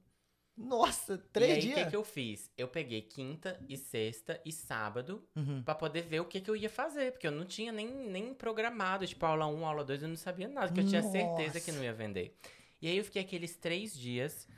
[0.59, 1.73] Nossa, três e aí, dias.
[1.73, 2.51] o que, que eu fiz?
[2.59, 5.63] Eu peguei quinta e sexta e sábado uhum.
[5.63, 7.13] para poder ver o que, que eu ia fazer.
[7.13, 9.07] Porque eu não tinha nem, nem programado.
[9.07, 10.67] Tipo, aula 1, aula 2, eu não sabia nada.
[10.67, 12.37] Porque eu tinha certeza que não ia vender.
[12.83, 14.49] E aí eu fiquei aqueles três dias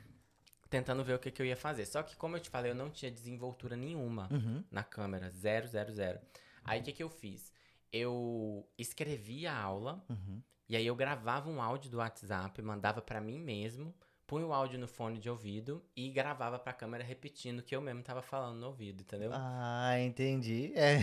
[0.71, 1.85] tentando ver o que, que eu ia fazer.
[1.85, 4.63] Só que, como eu te falei, eu não tinha desenvoltura nenhuma uhum.
[4.71, 5.29] na câmera.
[5.29, 6.19] Zero, zero, zero.
[6.63, 7.53] Aí o que, que eu fiz?
[7.93, 10.03] Eu escrevi a aula.
[10.09, 10.41] Uhum.
[10.67, 13.93] E aí eu gravava um áudio do WhatsApp, mandava para mim mesmo
[14.31, 17.81] punha o áudio no fone de ouvido e gravava pra câmera repetindo o que eu
[17.81, 19.29] mesmo tava falando no ouvido, entendeu?
[19.33, 20.71] Ah, entendi.
[20.73, 21.01] É.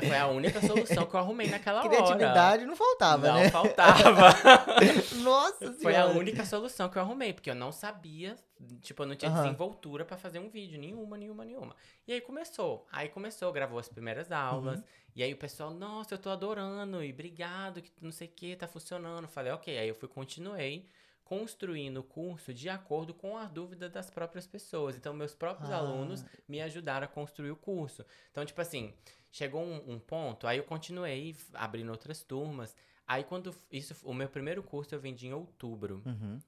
[0.00, 2.32] Foi a única solução que eu arrumei naquela Criatividade hora.
[2.32, 3.44] Criatividade não faltava, não né?
[3.44, 4.30] Não faltava.
[5.22, 5.78] Nossa senhora.
[5.82, 8.34] Foi a única solução que eu arrumei, porque eu não sabia,
[8.80, 9.42] tipo, eu não tinha uhum.
[9.42, 11.76] desenvoltura para fazer um vídeo, nenhuma, nenhuma, nenhuma.
[12.08, 12.86] E aí começou.
[12.90, 14.78] Aí começou, gravou as primeiras aulas.
[14.78, 14.86] Uhum.
[15.14, 18.56] E aí o pessoal, nossa, eu tô adorando, e obrigado, que não sei o que,
[18.56, 19.28] tá funcionando.
[19.28, 19.76] Falei, ok.
[19.76, 20.88] Aí eu fui, continuei
[21.24, 24.96] construindo o curso de acordo com a dúvida das próprias pessoas.
[24.96, 25.78] Então, meus próprios ah.
[25.78, 28.04] alunos me ajudaram a construir o curso.
[28.30, 28.92] Então, tipo assim,
[29.30, 32.76] chegou um, um, ponto, aí eu continuei abrindo outras turmas.
[33.06, 36.38] Aí, quando isso, o meu primeiro curso eu vendi em outubro, uhum.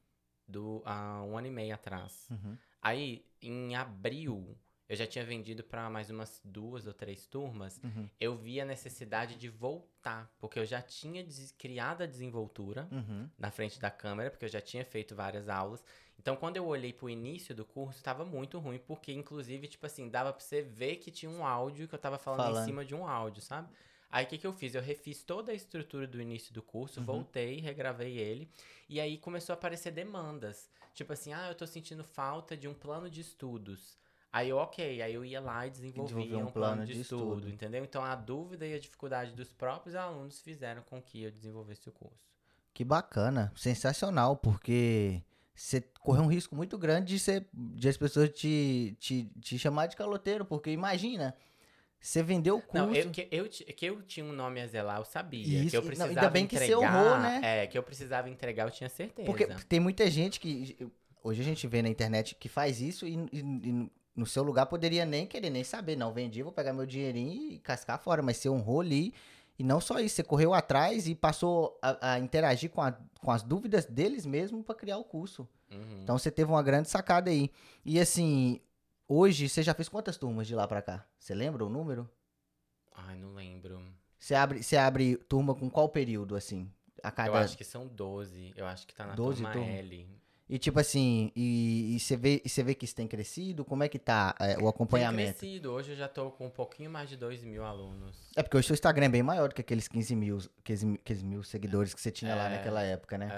[0.46, 2.28] do há um ano e meio atrás.
[2.30, 2.56] Uhum.
[2.80, 4.56] Aí, em abril,
[4.88, 8.08] eu já tinha vendido para mais umas duas ou três turmas, uhum.
[8.20, 11.26] eu vi a necessidade de voltar, porque eu já tinha
[11.58, 13.28] criado a desenvoltura uhum.
[13.38, 15.82] na frente da câmera, porque eu já tinha feito várias aulas.
[16.18, 20.08] Então, quando eu olhei pro início do curso, estava muito ruim, porque inclusive, tipo assim,
[20.08, 22.84] dava para você ver que tinha um áudio que eu estava falando, falando, em cima
[22.84, 23.68] de um áudio, sabe?
[24.10, 24.74] Aí o que, que eu fiz?
[24.74, 27.06] Eu refiz toda a estrutura do início do curso, uhum.
[27.06, 28.48] voltei, regravei ele,
[28.88, 30.70] e aí começou a aparecer demandas.
[30.94, 33.98] Tipo assim, ah, eu tô sentindo falta de um plano de estudos.
[34.36, 37.48] Aí, ok, aí eu ia lá e desenvolvia um, um, plano, de, de estudo, estudo,
[37.48, 37.82] entendeu?
[37.82, 41.92] Então, a dúvida e a dificuldade dos próprios alunos fizeram com que eu desenvolvesse o
[41.92, 42.28] curso.
[42.74, 45.22] Que bacana, sensacional, porque
[45.54, 49.86] você correu um risco muito grande de, ser, de as pessoas te, te, te chamar
[49.86, 51.34] de caloteiro, porque imagina,
[51.98, 52.88] você vendeu o curso.
[52.88, 55.62] Não, eu, que, eu, que eu tinha um nome a zelar, eu sabia.
[55.62, 56.66] Isso, que eu precisava não, ainda bem entregar.
[56.66, 57.40] Que você honrou, né?
[57.42, 59.24] É, que eu precisava entregar, eu tinha certeza.
[59.24, 60.76] Porque tem muita gente que.
[61.24, 64.66] Hoje a gente vê na internet que faz isso e, e, e no seu lugar
[64.66, 68.38] poderia nem querer nem saber, não, vendi, vou pegar meu dinheirinho e cascar fora, mas
[68.38, 69.12] você honrou ali,
[69.58, 73.30] e não só isso, você correu atrás e passou a, a interagir com, a, com
[73.30, 75.48] as dúvidas deles mesmo para criar o curso.
[75.70, 76.02] Uhum.
[76.02, 77.50] Então você teve uma grande sacada aí.
[77.84, 78.60] E assim,
[79.08, 81.06] hoje você já fez quantas turmas de lá para cá?
[81.18, 82.08] Você lembra o número?
[82.94, 83.80] Ai, não lembro.
[84.18, 86.70] Você abre, você abre turma com qual período, assim?
[87.02, 87.30] A cada...
[87.30, 88.52] Eu acho que são 12.
[88.56, 90.08] Eu acho que tá na 12 turma, turma L.
[90.48, 93.64] E tipo assim, e, você vê, e vê que isso tem crescido?
[93.64, 95.40] Como é que tá é, o acompanhamento?
[95.40, 95.72] Tem crescido.
[95.72, 98.16] Hoje eu já tô com um pouquinho mais de 2 mil alunos.
[98.36, 101.24] É porque hoje o Instagram é bem maior do que aqueles 15 mil, 15, 15
[101.24, 103.28] mil seguidores que você tinha é, lá naquela época, né?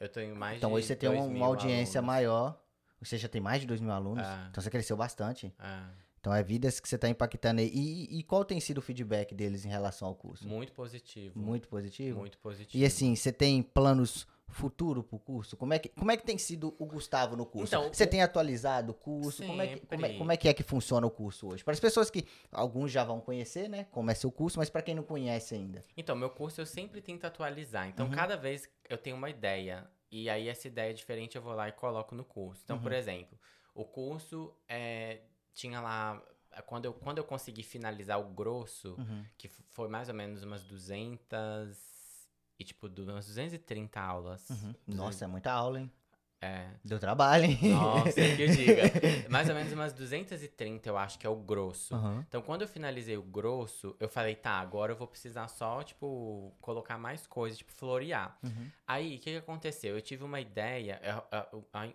[0.00, 2.14] É, eu tenho mais então, de Então hoje você tem uma, uma audiência alunos.
[2.14, 2.60] maior.
[3.00, 4.26] Você já tem mais de 2 mil alunos.
[4.26, 4.48] É.
[4.50, 5.54] Então você cresceu bastante.
[5.60, 6.06] É.
[6.18, 7.70] Então é vidas que você está impactando aí.
[7.72, 10.48] E, e, qual tem sido o feedback deles em relação ao curso?
[10.48, 11.38] Muito positivo.
[11.38, 12.18] Muito positivo?
[12.18, 12.82] Muito positivo.
[12.82, 15.56] E assim, você tem planos futuro pro curso?
[15.56, 17.74] Como é que, como é que tem sido o Gustavo no curso?
[17.74, 18.06] Então, Você o...
[18.06, 19.44] tem atualizado o curso?
[19.44, 21.64] Como é, que, como, é, como é, que é que funciona o curso hoje?
[21.64, 23.86] Para as pessoas que alguns já vão conhecer, né?
[23.90, 25.84] Como é seu curso, mas para quem não conhece ainda.
[25.96, 27.88] Então, meu curso eu sempre tento atualizar.
[27.88, 28.12] Então, uhum.
[28.12, 31.72] cada vez eu tenho uma ideia e aí essa ideia diferente eu vou lá e
[31.72, 32.62] coloco no curso.
[32.64, 32.82] Então, uhum.
[32.82, 33.38] por exemplo,
[33.74, 35.20] o curso é,
[35.52, 36.22] tinha lá
[36.62, 39.24] quando eu, quando eu consegui finalizar o grosso, uhum.
[39.36, 41.95] que foi mais ou menos umas 200
[42.58, 44.48] e tipo, umas 230 aulas.
[44.50, 44.74] Uhum.
[44.86, 45.90] Nossa, é muita aula, hein?
[46.40, 46.68] É.
[46.84, 47.58] Deu trabalho, hein?
[47.72, 48.82] Nossa, que eu diga.
[49.30, 51.94] Mais ou menos umas 230, eu acho que é o grosso.
[51.94, 52.20] Uhum.
[52.28, 56.54] Então, quando eu finalizei o grosso, eu falei, tá, agora eu vou precisar só, tipo,
[56.60, 58.38] colocar mais coisas, tipo, florear.
[58.42, 58.70] Uhum.
[58.86, 59.96] Aí, o que, que aconteceu?
[59.96, 61.00] Eu tive uma ideia,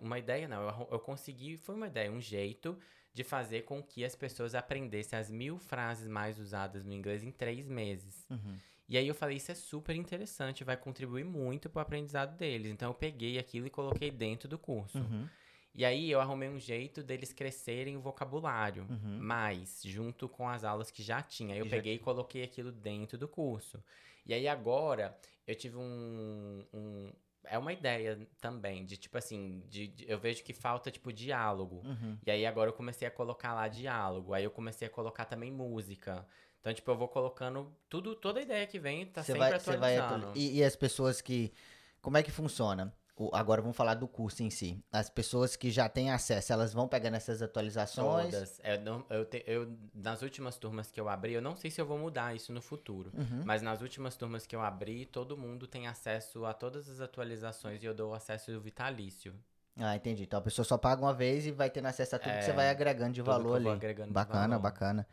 [0.00, 2.76] uma ideia não, eu, eu consegui, foi uma ideia, um jeito
[3.14, 7.30] de fazer com que as pessoas aprendessem as mil frases mais usadas no inglês em
[7.30, 8.26] três meses.
[8.28, 8.56] Uhum.
[8.92, 12.70] E aí eu falei, isso é super interessante, vai contribuir muito para o aprendizado deles.
[12.70, 14.98] Então eu peguei aquilo e coloquei dentro do curso.
[14.98, 15.26] Uhum.
[15.74, 19.18] E aí eu arrumei um jeito deles crescerem o vocabulário, uhum.
[19.18, 21.54] mais junto com as aulas que já tinha.
[21.54, 23.82] Aí eu e peguei e coloquei aquilo dentro do curso.
[24.26, 25.16] E aí agora
[25.46, 27.10] eu tive um, um
[27.44, 31.80] é uma ideia também, de tipo assim, de, de, eu vejo que falta, tipo, diálogo.
[31.82, 32.18] Uhum.
[32.26, 34.34] E aí agora eu comecei a colocar lá diálogo.
[34.34, 36.26] Aí eu comecei a colocar também música.
[36.62, 40.26] Então, tipo, eu vou colocando tudo, toda ideia que vem, tá cê sempre vai, atualizando.
[40.28, 41.52] Vai, e, e, as pessoas que.
[42.00, 42.94] Como é que funciona?
[43.16, 44.80] O, agora vamos falar do curso em si.
[44.92, 48.30] As pessoas que já têm acesso, elas vão pegando essas atualizações?
[48.32, 48.60] Todas.
[48.62, 51.80] Eu, não, eu, te, eu, nas últimas turmas que eu abri, eu não sei se
[51.80, 53.42] eu vou mudar isso no futuro, uhum.
[53.44, 57.82] mas nas últimas turmas que eu abri, todo mundo tem acesso a todas as atualizações
[57.82, 59.34] e eu dou acesso vitalício.
[59.76, 60.22] Ah, entendi.
[60.22, 62.44] Então a pessoa só paga uma vez e vai tendo acesso a tudo é, que
[62.44, 63.68] você vai agregando de valor ali.
[63.68, 64.62] Agregando bacana, valor.
[64.62, 65.06] bacana.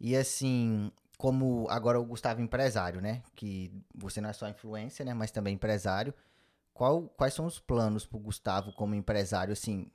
[0.00, 3.22] E assim, como agora o Gustavo empresário, né?
[3.36, 5.12] Que você não é só influência, né?
[5.12, 6.14] Mas também empresário.
[6.72, 9.90] Qual, quais são os planos pro Gustavo como empresário, assim,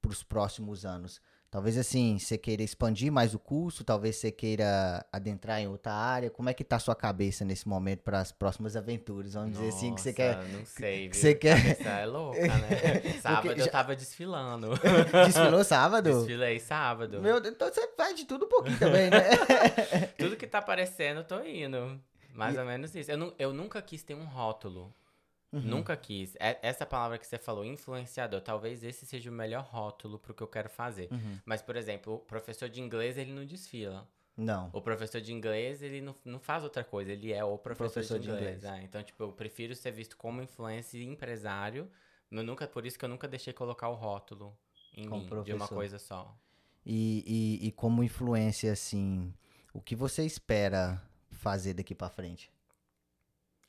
[0.00, 1.20] para os próximos anos?
[1.52, 6.30] Talvez assim, você queira expandir mais o curso, talvez você queira adentrar em outra área.
[6.30, 9.34] Como é que tá a sua cabeça nesse momento para as próximas aventuras?
[9.34, 10.42] Vamos Nossa, dizer assim que você quer.
[10.48, 11.14] Não sei, viu?
[11.14, 11.78] Você quer.
[11.86, 13.02] É louca, né?
[13.20, 14.70] sábado eu tava desfilando.
[15.26, 16.20] Desfilou sábado?
[16.20, 17.20] Desfilei sábado.
[17.20, 19.20] Meu Deus, então você faz de tudo um pouquinho também, né?
[20.16, 22.00] tudo que tá aparecendo, eu tô indo.
[22.32, 22.58] Mais e...
[22.58, 23.10] ou menos isso.
[23.10, 24.90] Eu, eu nunca quis ter um rótulo.
[25.52, 25.60] Uhum.
[25.60, 26.34] Nunca quis.
[26.40, 30.42] É, essa palavra que você falou, influenciador, talvez esse seja o melhor rótulo pro que
[30.42, 31.08] eu quero fazer.
[31.12, 31.38] Uhum.
[31.44, 34.08] Mas, por exemplo, o professor de inglês, ele não desfila.
[34.34, 34.70] Não.
[34.72, 38.18] O professor de inglês, ele não, não faz outra coisa, ele é o professor, professor
[38.18, 38.60] de inglês.
[38.60, 38.80] De inglês.
[38.80, 41.86] É, então, tipo, eu prefiro ser visto como influência e empresário.
[42.30, 44.56] Eu nunca, por isso que eu nunca deixei colocar o rótulo
[44.96, 45.44] em como mim, professor.
[45.44, 46.34] de uma coisa só.
[46.84, 49.32] E, e, e como influência, assim,
[49.74, 52.50] o que você espera fazer daqui para frente?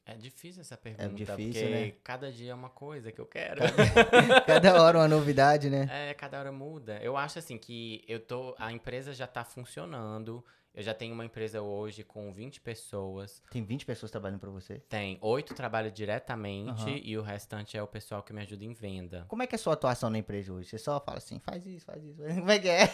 [0.05, 1.93] É difícil essa é pergunta, é difícil, porque né?
[2.03, 3.61] cada dia é uma coisa que eu quero.
[3.61, 5.87] Cada, cada, hora uma novidade, né?
[5.89, 6.99] É, cada hora muda.
[7.01, 10.43] Eu acho assim que eu tô, a empresa já tá funcionando,
[10.73, 13.41] eu já tenho uma empresa hoje com 20 pessoas.
[13.51, 14.79] Tem 20 pessoas trabalhando para você?
[14.89, 15.19] Tem.
[15.21, 16.99] Oito trabalham diretamente uhum.
[17.03, 19.25] e o restante é o pessoal que me ajuda em venda.
[19.27, 20.69] Como é que é a sua atuação na empresa hoje?
[20.69, 22.19] Você só fala assim, faz isso, faz isso.
[22.39, 22.89] Como é que é?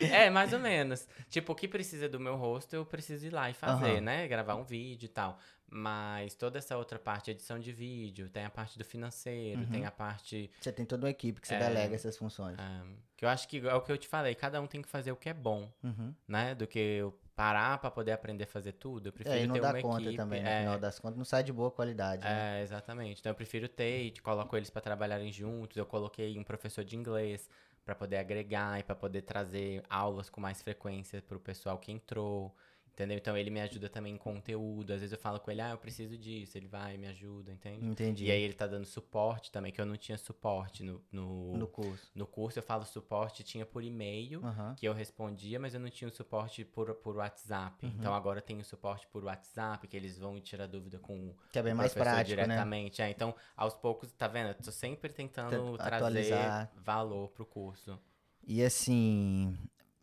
[0.26, 1.06] é, mais ou menos.
[1.30, 4.00] Tipo, o que precisa do meu rosto, eu preciso ir lá e fazer, uhum.
[4.00, 4.26] né?
[4.26, 5.38] Gravar um vídeo e tal.
[5.74, 9.70] Mas toda essa outra parte, edição de vídeo, tem a parte do financeiro, uhum.
[9.70, 10.50] tem a parte.
[10.60, 12.58] Você tem toda uma equipe que você é, delega essas funções.
[12.58, 12.82] É,
[13.16, 15.12] que eu acho que é o que eu te falei, cada um tem que fazer
[15.12, 16.14] o que é bom, uhum.
[16.28, 16.54] né?
[16.54, 19.08] Do que eu parar para poder aprender a fazer tudo.
[19.08, 20.16] Eu prefiro é, e não ter dá uma conta equipe.
[20.16, 22.22] também, no é, final das contas, não sai de boa qualidade.
[22.22, 22.60] Né?
[22.60, 23.20] É, exatamente.
[23.20, 25.74] Então eu prefiro ter e coloco eles para trabalharem juntos.
[25.78, 27.48] Eu coloquei um professor de inglês
[27.82, 31.90] para poder agregar e para poder trazer aulas com mais frequência para o pessoal que
[31.90, 32.54] entrou.
[33.02, 33.18] Entendeu?
[33.18, 34.92] Então ele me ajuda também em conteúdo.
[34.92, 36.56] Às vezes eu falo com ele, ah, eu preciso disso.
[36.56, 37.84] Ele vai, me ajuda, entende?
[37.84, 38.26] Entendi.
[38.26, 41.66] E aí ele tá dando suporte também, que eu não tinha suporte no, no, no
[41.66, 42.10] curso.
[42.14, 44.74] No curso eu falo suporte, tinha por e-mail, uhum.
[44.76, 47.84] que eu respondia, mas eu não tinha o suporte por, por WhatsApp.
[47.84, 47.92] Uhum.
[47.98, 51.62] Então agora tem o suporte por WhatsApp, que eles vão tirar dúvida com que é
[51.62, 52.24] bem mais prático, né?
[52.24, 53.00] diretamente.
[53.00, 53.08] Né?
[53.08, 54.48] É, então, aos poucos, tá vendo?
[54.48, 56.68] Eu tô sempre tentando Atualizar.
[56.68, 57.98] trazer valor pro curso.
[58.44, 59.56] E assim,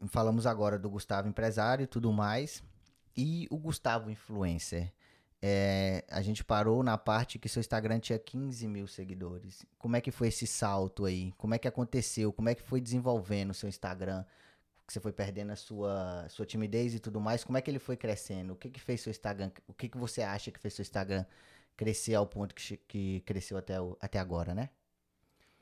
[0.08, 2.64] falamos agora do Gustavo empresário e tudo mais.
[3.22, 4.94] E o Gustavo Influencer?
[5.42, 9.66] É, a gente parou na parte que seu Instagram tinha 15 mil seguidores.
[9.78, 11.34] Como é que foi esse salto aí?
[11.34, 12.32] Como é que aconteceu?
[12.32, 14.24] Como é que foi desenvolvendo o seu Instagram?
[14.88, 17.44] Que você foi perdendo a sua, sua timidez e tudo mais.
[17.44, 18.54] Como é que ele foi crescendo?
[18.54, 19.52] O que que fez seu Instagram?
[19.68, 21.26] O que que você acha que fez seu Instagram
[21.76, 24.70] crescer ao ponto que, que cresceu até, o, até agora, né?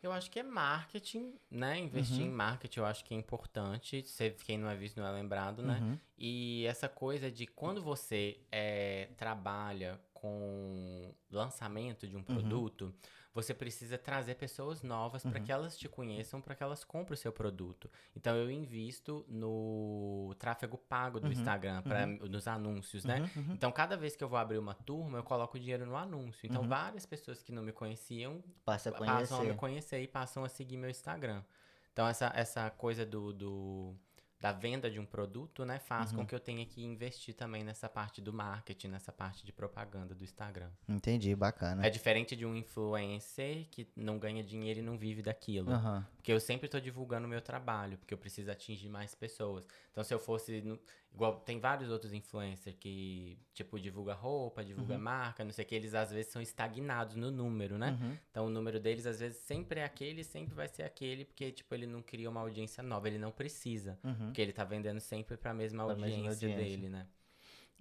[0.08, 1.78] Eu acho que é marketing, né?
[1.80, 2.28] Investir uhum.
[2.28, 4.04] em marketing eu acho que é importante.
[4.44, 5.80] quem não é visto não é lembrado, né?
[5.82, 6.00] Uhum.
[6.18, 12.24] E essa coisa de quando você é, trabalha com lançamento de um uhum.
[12.24, 12.94] produto, uhum
[13.38, 15.30] você precisa trazer pessoas novas uhum.
[15.30, 17.88] para que elas te conheçam, para que elas comprem o seu produto.
[18.16, 21.34] Então eu invisto no tráfego pago do uhum.
[21.34, 22.18] Instagram, pra, uhum.
[22.28, 23.20] nos anúncios, né?
[23.20, 23.54] Uhum, uhum.
[23.54, 26.48] Então cada vez que eu vou abrir uma turma, eu coloco dinheiro no anúncio.
[26.48, 26.68] Então uhum.
[26.68, 30.50] várias pessoas que não me conheciam Passa a passam a me conhecer e passam a
[30.50, 31.44] seguir meu Instagram.
[31.94, 33.96] Então essa, essa coisa do, do
[34.40, 36.20] da venda de um produto, né, faz uhum.
[36.20, 40.14] com que eu tenha que investir também nessa parte do marketing, nessa parte de propaganda
[40.14, 40.70] do Instagram.
[40.88, 41.86] Entendi, bacana.
[41.86, 45.72] É diferente de um influencer que não ganha dinheiro e não vive daquilo.
[45.72, 46.04] Uhum.
[46.16, 49.66] Porque eu sempre estou divulgando o meu trabalho, porque eu preciso atingir mais pessoas.
[49.92, 50.80] Então, se eu fosse.
[51.18, 55.02] Igual tem vários outros influencers que, tipo, divulga roupa, divulga uhum.
[55.02, 57.98] marca, não sei o que, eles às vezes são estagnados no número, né?
[58.00, 58.18] Uhum.
[58.30, 61.74] Então, o número deles às vezes sempre é aquele, sempre vai ser aquele, porque, tipo,
[61.74, 63.98] ele não cria uma audiência nova, ele não precisa.
[64.04, 64.28] Uhum.
[64.28, 67.08] Porque ele tá vendendo sempre para a mesma, audiência, mesma audiência dele, né?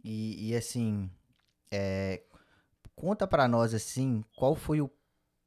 [0.03, 1.11] E, e assim,
[1.71, 2.23] é,
[2.95, 4.91] conta para nós, assim, qual foi o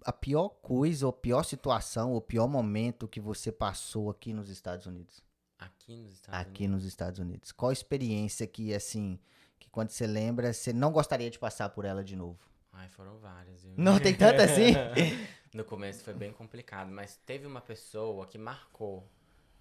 [0.06, 4.86] a pior coisa, ou pior situação, ou pior momento que você passou aqui nos Estados
[4.86, 5.28] Unidos?
[5.60, 6.84] Aqui nos Estados aqui Unidos?
[6.84, 7.51] nos Estados Unidos.
[7.51, 9.20] Qual experiência que, assim,
[9.60, 12.39] que quando você lembra, você não gostaria de passar por ela de novo?
[12.72, 13.64] Ai, foram várias.
[13.64, 13.74] Viu?
[13.76, 14.74] Não tem tanto assim?
[15.53, 19.05] no começo foi bem complicado, mas teve uma pessoa que marcou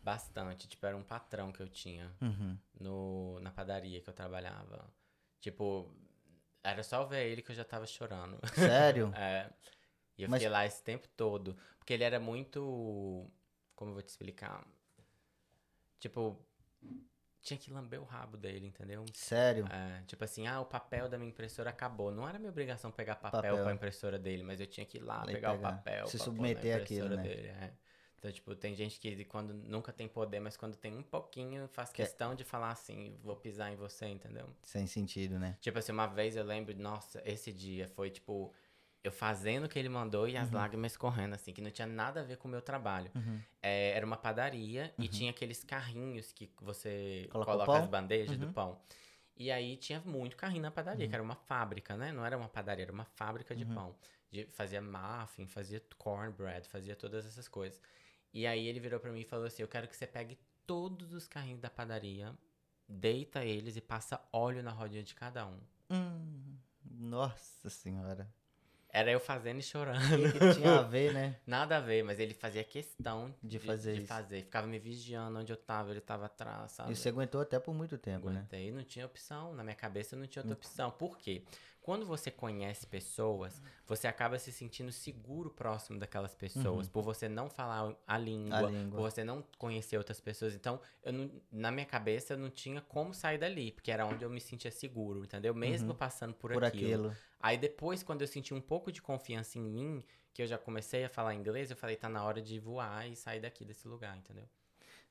[0.02, 0.68] bastante.
[0.68, 2.56] Tipo, era um patrão que eu tinha uhum.
[2.80, 4.88] no, na padaria que eu trabalhava.
[5.40, 5.90] Tipo,
[6.62, 8.38] era só ver ele que eu já tava chorando.
[8.54, 9.12] Sério?
[9.16, 9.50] é.
[10.16, 10.40] E eu Mas...
[10.40, 11.56] fiquei lá esse tempo todo.
[11.78, 13.26] Porque ele era muito.
[13.74, 14.64] Como eu vou te explicar?
[15.98, 16.38] Tipo,
[17.40, 19.04] tinha que lamber o rabo dele, entendeu?
[19.14, 19.66] Sério?
[19.70, 22.10] É, tipo assim, ah, o papel da minha impressora acabou.
[22.10, 23.62] Não era minha obrigação pegar papel, papel.
[23.62, 26.06] pra impressora dele, mas eu tinha que ir lá pegar, pegar, o papel.
[26.06, 27.22] Se submeter àquilo, né?
[27.22, 27.72] Dele, é.
[28.18, 31.90] Então, tipo, tem gente que quando nunca tem poder, mas quando tem um pouquinho, faz
[31.90, 32.02] que...
[32.02, 34.48] questão de falar assim, vou pisar em você, entendeu?
[34.64, 35.56] Sem sentido, né?
[35.60, 38.52] Tipo assim, uma vez eu lembro, nossa, esse dia foi tipo
[39.02, 40.56] eu fazendo o que ele mandou e as uhum.
[40.56, 43.10] lágrimas correndo, assim, que não tinha nada a ver com o meu trabalho.
[43.14, 43.40] Uhum.
[43.62, 45.04] É, era uma padaria uhum.
[45.04, 48.52] e tinha aqueles carrinhos que você Coloca, coloca as bandejas do uhum.
[48.52, 48.80] pão.
[49.36, 51.14] E aí tinha muito carrinho na padaria, que uhum.
[51.14, 52.10] era uma fábrica, né?
[52.12, 53.74] Não era uma padaria, era uma fábrica de uhum.
[53.74, 53.96] pão.
[54.30, 57.80] De, fazia muffin, fazia cornbread, fazia todas essas coisas.
[58.34, 60.36] E aí ele virou para mim e falou assim: Eu quero que você pegue
[60.66, 62.36] todos os carrinhos da padaria,
[62.88, 65.60] deita eles e passa óleo na rodinha de cada um.
[65.88, 68.28] Hum, nossa senhora.
[68.90, 69.98] Era eu fazendo e chorando.
[70.32, 71.36] Que, tinha a ver, né?
[71.46, 74.42] Nada a ver, mas ele fazia questão de, de fazer de, fazer.
[74.42, 76.92] Ficava me vigiando onde eu tava, ele tava atrás, sabe?
[76.92, 78.40] E você aguentou até por muito tempo, Aguentei, né?
[78.40, 79.52] Aguentei, não tinha opção.
[79.52, 80.90] Na minha cabeça não tinha outra opção.
[80.90, 81.42] Por quê?
[81.88, 86.92] Quando você conhece pessoas, você acaba se sentindo seguro próximo daquelas pessoas, uhum.
[86.92, 90.54] por você não falar a língua, a língua, por você não conhecer outras pessoas.
[90.54, 94.22] Então, eu não, na minha cabeça, eu não tinha como sair dali, porque era onde
[94.22, 95.54] eu me sentia seguro, entendeu?
[95.54, 95.96] Mesmo uhum.
[95.96, 97.06] passando por, por aquilo.
[97.06, 97.16] aquilo.
[97.40, 101.06] Aí depois, quando eu senti um pouco de confiança em mim, que eu já comecei
[101.06, 104.14] a falar inglês, eu falei, tá na hora de voar e sair daqui desse lugar,
[104.14, 104.44] entendeu?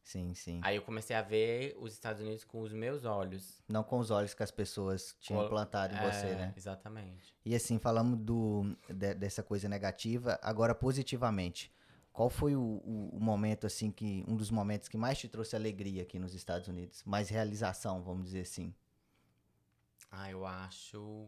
[0.07, 0.61] Sim, sim.
[0.63, 3.61] Aí eu comecei a ver os Estados Unidos com os meus olhos.
[3.67, 6.53] Não com os olhos que as pessoas tinham plantado em é, você, né?
[6.55, 7.35] Exatamente.
[7.43, 11.69] E assim, falando do, de, dessa coisa negativa, agora positivamente.
[12.13, 14.23] Qual foi o, o, o, momento, assim, que.
[14.29, 17.03] Um dos momentos que mais te trouxe alegria aqui nos Estados Unidos?
[17.05, 18.73] Mais realização, vamos dizer assim.
[20.09, 21.27] Ah, eu acho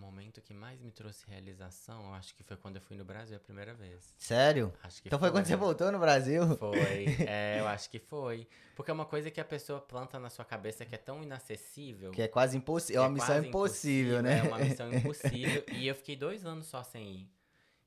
[0.00, 3.04] o momento que mais me trouxe realização, eu acho que foi quando eu fui no
[3.04, 4.14] Brasil a primeira vez.
[4.16, 4.72] Sério?
[4.82, 6.56] Acho que então foi, foi quando você voltou no Brasil?
[6.56, 8.48] Foi, é, eu acho que foi.
[8.74, 12.12] Porque é uma coisa que a pessoa planta na sua cabeça que é tão inacessível.
[12.12, 13.02] Que é quase impossível.
[13.02, 14.38] É uma missão impossível, né?
[14.38, 15.64] É uma missão impossível.
[15.70, 17.30] e eu fiquei dois anos só sem ir.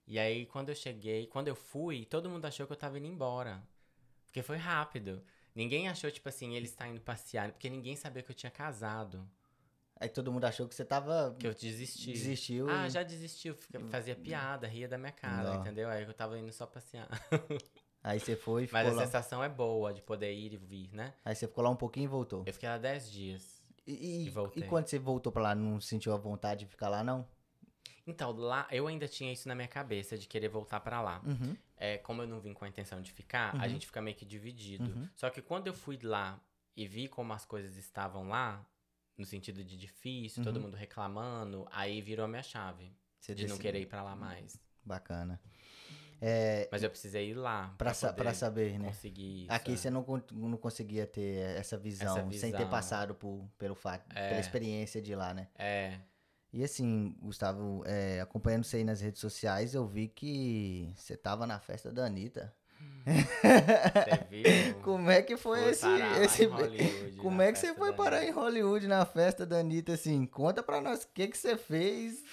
[0.05, 3.07] E aí, quando eu cheguei, quando eu fui, todo mundo achou que eu tava indo
[3.07, 3.63] embora.
[4.27, 5.23] Porque foi rápido.
[5.55, 9.27] Ninguém achou, tipo assim, ele está indo passear, porque ninguém sabia que eu tinha casado.
[10.03, 11.33] Aí todo mundo achou que você tava.
[11.39, 12.11] Que eu desisti.
[12.11, 12.69] Desistiu.
[12.69, 12.89] Ah, e...
[12.89, 13.55] já desistiu.
[13.89, 15.61] Fazia piada, ria da minha cara, Não.
[15.61, 15.89] entendeu?
[15.89, 17.07] Aí eu tava indo só passear.
[18.03, 18.83] Aí você foi e ficou.
[18.83, 19.05] Mas a lá...
[19.05, 21.13] sensação é boa de poder ir e vir, né?
[21.23, 22.43] Aí você ficou lá um pouquinho e voltou.
[22.45, 23.63] Eu fiquei lá 10 dias.
[23.87, 24.63] E, e, e, voltei.
[24.63, 27.25] e quando você voltou pra lá, não sentiu a vontade de ficar lá, não?
[28.05, 31.21] Então, lá eu ainda tinha isso na minha cabeça de querer voltar para lá.
[31.25, 31.55] Uhum.
[31.77, 33.61] É, como eu não vim com a intenção de ficar, uhum.
[33.61, 34.83] a gente fica meio que dividido.
[34.83, 35.07] Uhum.
[35.15, 36.41] Só que quando eu fui lá
[36.75, 38.65] e vi como as coisas estavam lá,
[39.17, 40.45] no sentido de difícil, uhum.
[40.45, 42.95] todo mundo reclamando, aí virou a minha chave.
[43.19, 44.59] Você de não querer ir para lá mais.
[44.83, 45.39] Bacana.
[46.25, 48.87] É, Mas eu precisei ir lá para sa saber, né?
[48.87, 52.39] Conseguir Aqui você não, não conseguia ter essa visão, essa visão.
[52.39, 54.29] sem ter passado por, pelo fato, é.
[54.29, 55.49] pela experiência de lá, né?
[55.55, 55.99] É.
[56.53, 61.45] E assim, Gustavo, é, acompanhando você aí nas redes sociais, eu vi que você tava
[61.45, 62.55] na festa da Anitta.
[63.05, 64.81] Você viu?
[64.81, 65.87] Como é que foi, foi esse.
[66.21, 66.47] esse...
[67.17, 70.25] Como é que você foi parar em Hollywood na festa da Anitta, assim?
[70.25, 72.23] Conta pra nós o que, que você fez.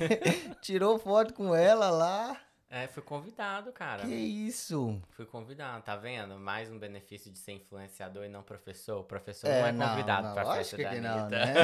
[0.62, 2.40] Tirou foto com ela lá.
[2.70, 4.02] É, fui convidado, cara.
[4.02, 5.00] Que isso?
[5.10, 6.36] Fui convidado, tá vendo?
[6.38, 9.00] Mais um benefício de ser influenciador e não professor.
[9.00, 11.08] O professor é, não é convidado não, não, pra festa da Anitta.
[11.08, 11.54] Não, né?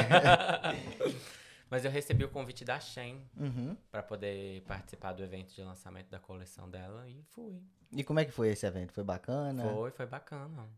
[1.70, 3.76] Mas eu recebi o convite da Shen uhum.
[3.92, 7.62] para poder participar do evento de lançamento da coleção dela e fui.
[7.92, 8.92] E como é que foi esse evento?
[8.92, 9.62] Foi bacana?
[9.62, 10.68] Foi, foi bacana.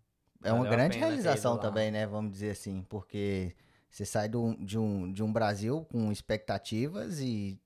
[0.44, 2.06] é uma grande realização também, né?
[2.06, 3.56] Vamos dizer assim, porque
[3.88, 7.58] você sai do, de, um, de um Brasil com expectativas e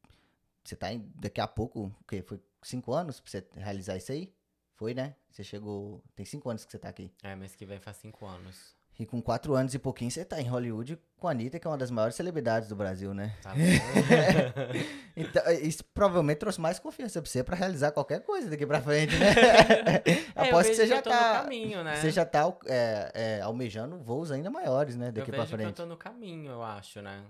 [0.62, 2.22] você tá em, daqui a pouco, o quê?
[2.22, 4.32] Foi cinco anos pra você realizar isso aí?
[4.74, 5.16] Foi, né?
[5.30, 6.00] Você chegou.
[6.14, 7.10] Tem cinco anos que você tá aqui.
[7.22, 8.75] É, mês que vem faz cinco anos.
[8.98, 11.70] E com quatro anos e pouquinho você tá em Hollywood com a Anitta, que é
[11.70, 13.36] uma das maiores celebridades do Brasil, né?
[13.42, 13.52] Tá
[15.14, 19.14] então, isso provavelmente trouxe mais confiança pra você pra realizar qualquer coisa daqui pra frente,
[19.18, 19.26] né?
[20.34, 21.42] é, Aposto que você já tá.
[21.42, 21.96] Caminho, né?
[21.96, 25.12] Você já tá é, é, almejando voos ainda maiores, né?
[25.12, 25.60] Daqui eu pra frente.
[25.60, 27.22] Que eu tô no caminho, eu acho, né?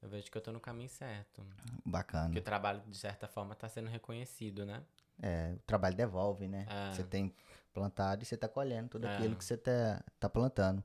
[0.00, 1.44] Eu vejo que eu tô no caminho certo.
[1.84, 2.30] Bacana.
[2.30, 4.82] Que o trabalho, de certa forma, tá sendo reconhecido, né?
[5.20, 6.66] É, o trabalho devolve, né?
[6.68, 6.92] É.
[6.92, 7.32] Você tem
[7.72, 9.14] plantado e você tá colhendo tudo é.
[9.14, 10.82] aquilo que você tá, tá plantando.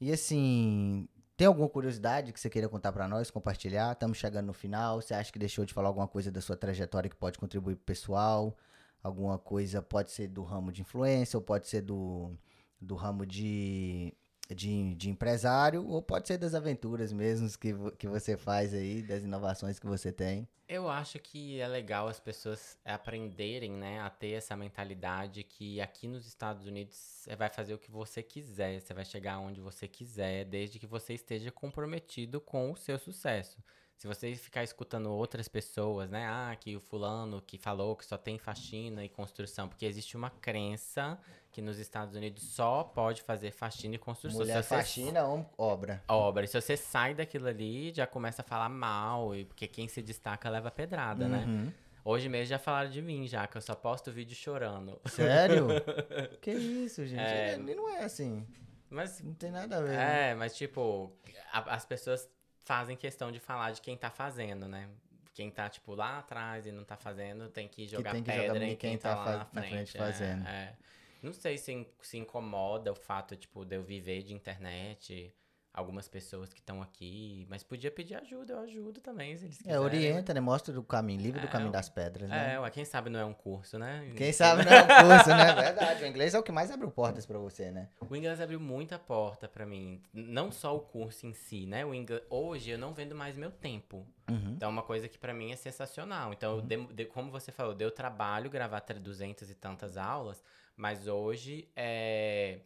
[0.00, 3.92] E assim, tem alguma curiosidade que você queira contar para nós, compartilhar?
[3.92, 5.00] Estamos chegando no final.
[5.00, 7.84] Você acha que deixou de falar alguma coisa da sua trajetória que pode contribuir pro
[7.84, 8.56] pessoal?
[9.02, 12.32] Alguma coisa pode ser do ramo de influência ou pode ser do,
[12.80, 14.14] do ramo de
[14.48, 19.22] de, de empresário ou pode ser das aventuras mesmo que, que você faz aí, das
[19.22, 20.48] inovações que você tem?
[20.66, 26.08] Eu acho que é legal as pessoas aprenderem, né, a ter essa mentalidade que aqui
[26.08, 29.86] nos Estados Unidos você vai fazer o que você quiser, você vai chegar onde você
[29.86, 33.62] quiser, desde que você esteja comprometido com o seu sucesso.
[33.96, 38.18] Se você ficar escutando outras pessoas, né, ah, que o fulano que falou que só
[38.18, 41.18] tem faxina e construção, porque existe uma crença
[41.50, 44.40] que nos Estados Unidos só pode fazer faxina e construção.
[44.40, 45.46] Mulher se faxina, você...
[45.56, 46.02] obra.
[46.08, 46.44] Obra.
[46.44, 50.02] E se você sai daquilo ali, já começa a falar mal, e porque quem se
[50.02, 51.44] destaca leva pedrada, né?
[51.46, 51.64] uhum.
[51.66, 51.72] né?
[52.04, 55.00] Hoje mesmo já falaram de mim, já, que eu só posto vídeo chorando.
[55.06, 55.68] Sério?
[56.42, 57.20] que isso, gente?
[57.20, 57.56] É...
[57.56, 58.46] Não é assim.
[58.90, 59.92] Mas, não tem nada a ver.
[59.92, 60.34] É, né?
[60.34, 61.10] mas tipo,
[61.50, 62.28] a, as pessoas
[62.64, 64.88] fazem questão de falar de quem tá fazendo, né?
[65.32, 68.30] Quem tá, tipo, lá atrás e não tá fazendo, tem que jogar que tem que
[68.30, 69.64] pedra jogar em quem, quem tá, tá lá na frente.
[69.64, 70.46] Na frente fazendo.
[70.46, 70.76] É, é.
[71.22, 75.32] Não sei se, se incomoda o fato, tipo, de eu viver de internet,
[75.74, 79.58] algumas pessoas que estão aqui, mas podia pedir ajuda, eu ajudo também, se eles é,
[79.58, 79.76] quiserem.
[79.76, 80.40] É, orienta, né?
[80.40, 82.54] Mostra o caminho, livre é, do caminho das pedras, né?
[82.64, 84.12] É, quem sabe não é um curso, né?
[84.16, 85.52] Quem sabe não é um curso, né?
[85.52, 87.88] Verdade, o inglês é o que mais abriu portas para você, né?
[88.08, 91.84] O inglês abriu muita porta para mim, não só o curso em si, né?
[91.84, 94.06] O inglês, hoje eu não vendo mais meu tempo.
[94.30, 94.54] Uhum.
[94.56, 96.32] Então, é uma coisa que para mim é sensacional.
[96.32, 96.66] Então, uhum.
[96.66, 100.42] de, de, como você falou, deu trabalho gravar 200 e tantas aulas,
[100.76, 102.60] mas hoje é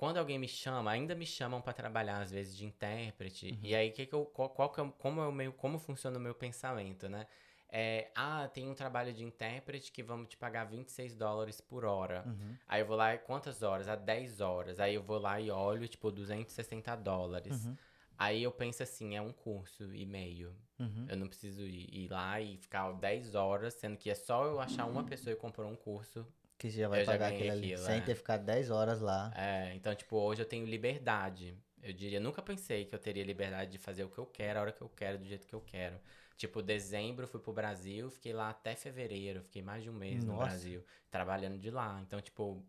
[0.00, 3.50] quando alguém me chama, ainda me chamam para trabalhar às vezes de intérprete.
[3.50, 3.58] Uhum.
[3.62, 6.16] E aí que que eu qual, qual que é, como é o meu como funciona
[6.16, 7.26] o meu pensamento, né?
[7.68, 12.24] É, ah, tem um trabalho de intérprete que vamos te pagar 26 dólares por hora.
[12.26, 12.56] Uhum.
[12.66, 13.88] Aí eu vou lá, quantas horas?
[13.88, 14.80] A 10 horas.
[14.80, 17.66] Aí eu vou lá e olho, tipo, 260 dólares.
[17.66, 17.76] Uhum.
[18.16, 20.56] Aí eu penso assim, é um curso e meio.
[20.78, 21.06] Uhum.
[21.10, 24.60] Eu não preciso ir, ir, lá e ficar 10 horas, sendo que é só eu
[24.60, 26.26] achar uma pessoa e comprar um curso
[26.60, 28.00] que já vai eu pagar aquilo ali, sem é.
[28.02, 29.32] ter ficado 10 horas lá.
[29.34, 31.56] É, então, tipo, hoje eu tenho liberdade.
[31.82, 34.62] Eu diria, nunca pensei que eu teria liberdade de fazer o que eu quero, a
[34.62, 35.98] hora que eu quero, do jeito que eu quero.
[36.36, 40.32] Tipo, dezembro fui pro Brasil, fiquei lá até fevereiro, fiquei mais de um mês Nossa.
[40.32, 41.98] no Brasil, trabalhando de lá.
[42.06, 42.62] Então, tipo,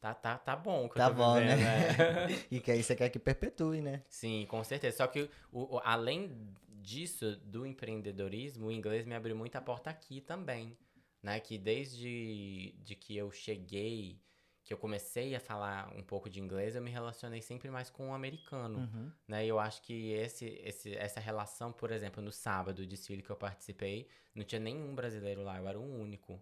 [0.00, 1.96] tá, tá, tá bom que tá eu bom, vivendo, né?
[2.26, 2.44] né?
[2.50, 4.02] e que aí você quer que perpetue, né?
[4.08, 4.96] Sim, com certeza.
[4.96, 6.34] Só que, o, o, além
[6.80, 10.74] disso, do empreendedorismo, o inglês me abriu muita porta aqui também
[11.22, 11.40] né?
[11.40, 14.20] Que desde de que eu cheguei,
[14.64, 18.10] que eu comecei a falar um pouco de inglês, eu me relacionei sempre mais com
[18.10, 19.12] o americano, uhum.
[19.26, 19.44] né?
[19.44, 23.30] E eu acho que esse, esse, essa relação, por exemplo, no sábado, o desfile que
[23.30, 26.40] eu participei, não tinha nenhum brasileiro lá, eu era o único.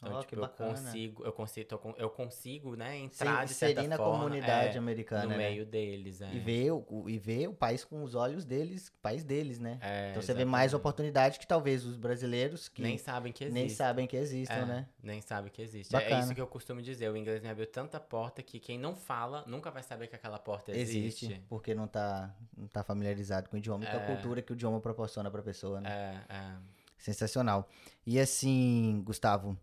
[0.00, 3.96] Então, oh, tipo, eu consigo, eu consigo, eu consigo, né, entrar Sim, de certa na
[3.96, 5.36] forma, comunidade é, americana, no né?
[5.36, 6.32] meio deles, é.
[6.32, 9.78] E ver o, e ver o país com os olhos deles, país deles, né?
[9.82, 10.36] É, então você exatamente.
[10.36, 13.62] vê mais oportunidade que talvez os brasileiros que nem sabem que existem.
[13.64, 14.88] Nem sabem que existam, é, né?
[15.02, 15.92] Nem sabem que existe.
[15.92, 16.20] É Bacana.
[16.20, 18.94] É isso que eu costumo dizer, o inglês me abriu tanta porta que quem não
[18.94, 21.26] fala nunca vai saber que aquela porta existe.
[21.26, 24.06] Existe, porque não tá, não tá familiarizado com o idioma e com a é.
[24.06, 26.24] cultura que o idioma proporciona pra pessoa, né?
[26.28, 26.78] É, é.
[26.98, 27.68] Sensacional.
[28.06, 29.56] E assim, Gustavo,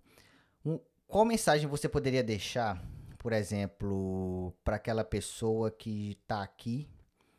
[0.66, 2.84] um, qual mensagem você poderia deixar,
[3.20, 6.90] por exemplo, para aquela pessoa que está aqui,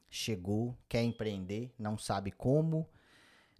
[0.08, 2.88] chegou, quer empreender, não sabe como,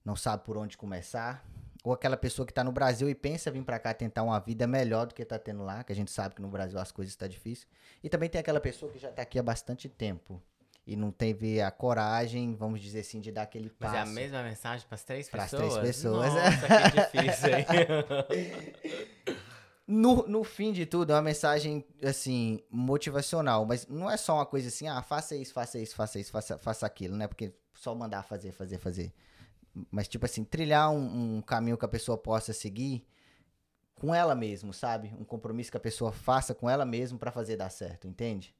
[0.05, 1.45] não sabe por onde começar,
[1.83, 4.67] ou aquela pessoa que está no Brasil e pensa vir para cá tentar uma vida
[4.67, 7.13] melhor do que está tendo lá, que a gente sabe que no Brasil as coisas
[7.13, 7.69] estão tá difíceis.
[8.03, 10.43] E também tem aquela pessoa que já está aqui há bastante tempo
[10.87, 13.95] e não teve a coragem, vamos dizer assim, de dar aquele passo.
[13.95, 15.51] Mas é a mesma mensagem para as três pessoas?
[15.51, 16.35] Para as três pessoas.
[16.35, 19.37] Nossa, que difícil, hein?
[19.87, 23.65] no, no fim de tudo, é uma mensagem, assim, motivacional.
[23.65, 26.59] Mas não é só uma coisa assim, ah, faça isso, faça isso, faça isso, faça,
[26.59, 27.29] faça aquilo, né?
[27.29, 29.13] Porque só mandar fazer, fazer, fazer.
[29.91, 33.07] Mas, tipo assim, trilhar um, um caminho que a pessoa possa seguir
[33.95, 35.15] com ela mesmo, sabe?
[35.19, 38.55] Um compromisso que a pessoa faça com ela mesmo para fazer dar certo, entende?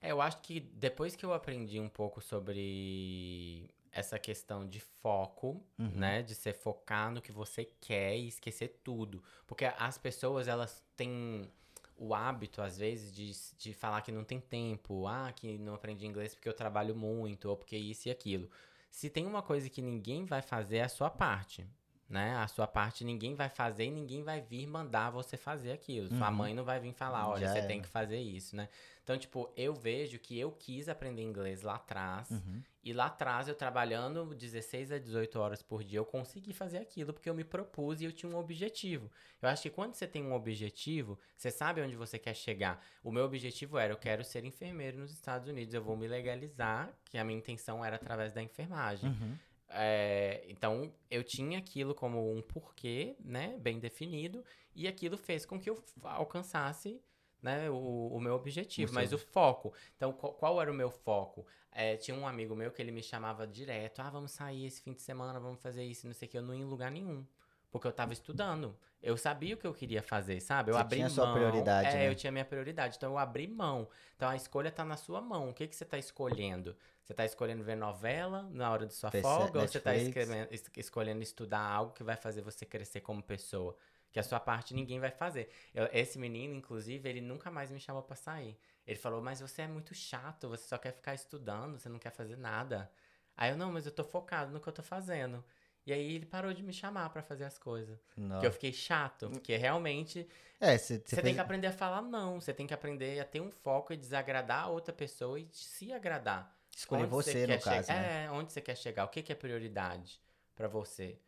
[0.00, 5.64] É, eu acho que depois que eu aprendi um pouco sobre essa questão de foco,
[5.78, 5.90] uhum.
[5.94, 6.22] né?
[6.22, 9.22] De você focar no que você quer e esquecer tudo.
[9.46, 11.50] Porque as pessoas, elas têm
[11.96, 16.06] o hábito, às vezes, de, de falar que não tem tempo, ah, que não aprendi
[16.06, 18.50] inglês porque eu trabalho muito, ou porque isso e aquilo.
[18.90, 21.66] Se tem uma coisa que ninguém vai fazer, é a sua parte
[22.08, 22.36] né?
[22.36, 26.10] A sua parte ninguém vai fazer e ninguém vai vir mandar você fazer aquilo.
[26.10, 26.18] Uhum.
[26.18, 27.66] Sua mãe não vai vir falar, olha, Já você é.
[27.66, 28.68] tem que fazer isso, né?
[29.06, 32.28] Então, tipo, eu vejo que eu quis aprender inglês lá atrás.
[32.28, 32.60] Uhum.
[32.82, 37.12] E lá atrás, eu trabalhando 16 a 18 horas por dia, eu consegui fazer aquilo
[37.12, 39.08] porque eu me propus e eu tinha um objetivo.
[39.40, 42.84] Eu acho que quando você tem um objetivo, você sabe onde você quer chegar.
[43.00, 46.92] O meu objetivo era, eu quero ser enfermeiro nos Estados Unidos, eu vou me legalizar,
[47.04, 49.08] que a minha intenção era através da enfermagem.
[49.08, 49.38] Uhum.
[49.68, 54.44] É, então, eu tinha aquilo como um porquê, né, bem definido,
[54.74, 57.00] e aquilo fez com que eu alcançasse,
[57.42, 59.72] né, o, o meu objetivo, mas o foco.
[59.96, 61.46] Então, qual, qual, era o meu foco?
[61.70, 64.92] É, tinha um amigo meu que ele me chamava direto, ah, vamos sair esse fim
[64.92, 67.24] de semana, vamos fazer isso, não sei o que, eu não ia em lugar nenhum.
[67.70, 68.74] Porque eu tava estudando.
[69.02, 70.70] Eu sabia o que eu queria fazer, sabe?
[70.70, 71.14] Eu você abri tinha mão.
[71.14, 71.88] sua prioridade.
[71.88, 72.08] É, né?
[72.08, 72.96] eu tinha minha prioridade.
[72.96, 73.88] Então eu abri mão.
[74.16, 75.50] Então a escolha tá na sua mão.
[75.50, 76.74] O que, que você tá escolhendo?
[77.04, 79.62] Você está escolhendo ver novela na hora de sua folga Netflix.
[79.62, 83.76] ou você está escolhendo estudar algo que vai fazer você crescer como pessoa?
[84.16, 85.50] Que a sua parte ninguém vai fazer.
[85.74, 88.58] Eu, esse menino, inclusive, ele nunca mais me chamou para sair.
[88.86, 92.08] Ele falou: Mas você é muito chato, você só quer ficar estudando, você não quer
[92.08, 92.90] fazer nada.
[93.36, 95.44] Aí eu: Não, mas eu tô focado no que eu tô fazendo.
[95.84, 97.98] E aí ele parou de me chamar para fazer as coisas.
[98.16, 98.36] Não.
[98.36, 99.28] Porque eu fiquei chato.
[99.28, 100.26] Porque realmente.
[100.58, 101.22] É, você fez...
[101.22, 102.40] tem que aprender a falar não.
[102.40, 105.92] Você tem que aprender a ter um foco e desagradar a outra pessoa e se
[105.92, 106.56] agradar.
[106.74, 107.92] Escolher você, no caso.
[107.92, 108.24] Né?
[108.24, 109.04] É, onde você quer chegar?
[109.04, 110.18] O que, que é prioridade
[110.54, 111.18] para você?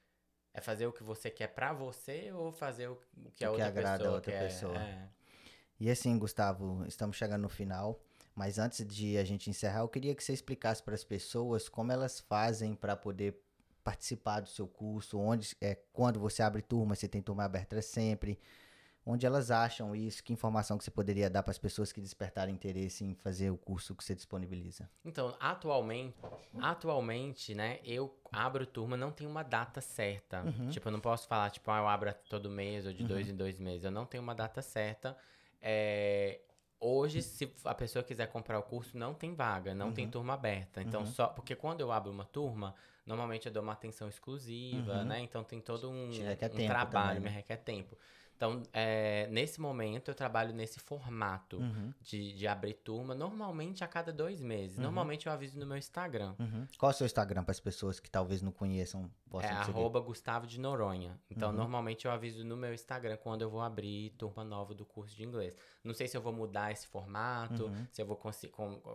[0.53, 2.99] É fazer o que você quer para você ou fazer o
[3.35, 4.39] que a o outra que agrada pessoa a outra quer?
[4.41, 4.79] pessoa.
[4.79, 5.09] É.
[5.81, 8.01] E assim, Gustavo, estamos chegando no final.
[8.35, 11.91] Mas antes de a gente encerrar, eu queria que você explicasse para as pessoas como
[11.91, 13.37] elas fazem para poder
[13.83, 18.39] participar do seu curso, onde é quando você abre turma, você tem turma aberta sempre
[19.09, 22.53] onde elas acham isso, que informação que você poderia dar para as pessoas que despertaram
[22.53, 24.89] interesse em fazer o curso que você disponibiliza?
[25.03, 26.15] Então, atualmente,
[26.61, 30.43] atualmente, né, eu abro turma, não tem uma data certa.
[30.43, 30.69] Uhum.
[30.69, 33.09] Tipo, eu não posso falar, tipo, ah, eu abro todo mês ou de uhum.
[33.09, 33.85] dois em dois meses.
[33.85, 35.17] Eu não tenho uma data certa.
[35.63, 36.41] É,
[36.79, 39.95] hoje, se a pessoa quiser comprar o curso, não tem vaga, não uhum.
[39.95, 40.83] tem turma aberta.
[40.83, 41.07] Então, uhum.
[41.07, 42.75] só porque quando eu abro uma turma,
[43.07, 45.05] normalmente eu dou uma atenção exclusiva, uhum.
[45.05, 45.21] né?
[45.21, 47.31] Então tem todo um, um trabalho, também, né?
[47.31, 47.97] me requer tempo.
[48.39, 51.93] Então, é, nesse momento, eu trabalho nesse formato uhum.
[52.01, 54.77] de, de abrir turma, normalmente a cada dois meses.
[54.77, 54.85] Uhum.
[54.85, 56.37] Normalmente eu aviso no meu Instagram.
[56.39, 56.65] Uhum.
[56.79, 59.11] Qual é o seu Instagram para as pessoas que talvez não conheçam?
[59.43, 61.19] É arroba Gustavo de Noronha.
[61.29, 61.57] Então, uhum.
[61.57, 65.25] normalmente eu aviso no meu Instagram quando eu vou abrir turma nova do curso de
[65.25, 65.53] inglês.
[65.89, 67.87] Não sei se eu vou mudar esse formato, uhum.
[67.91, 68.31] se eu vou com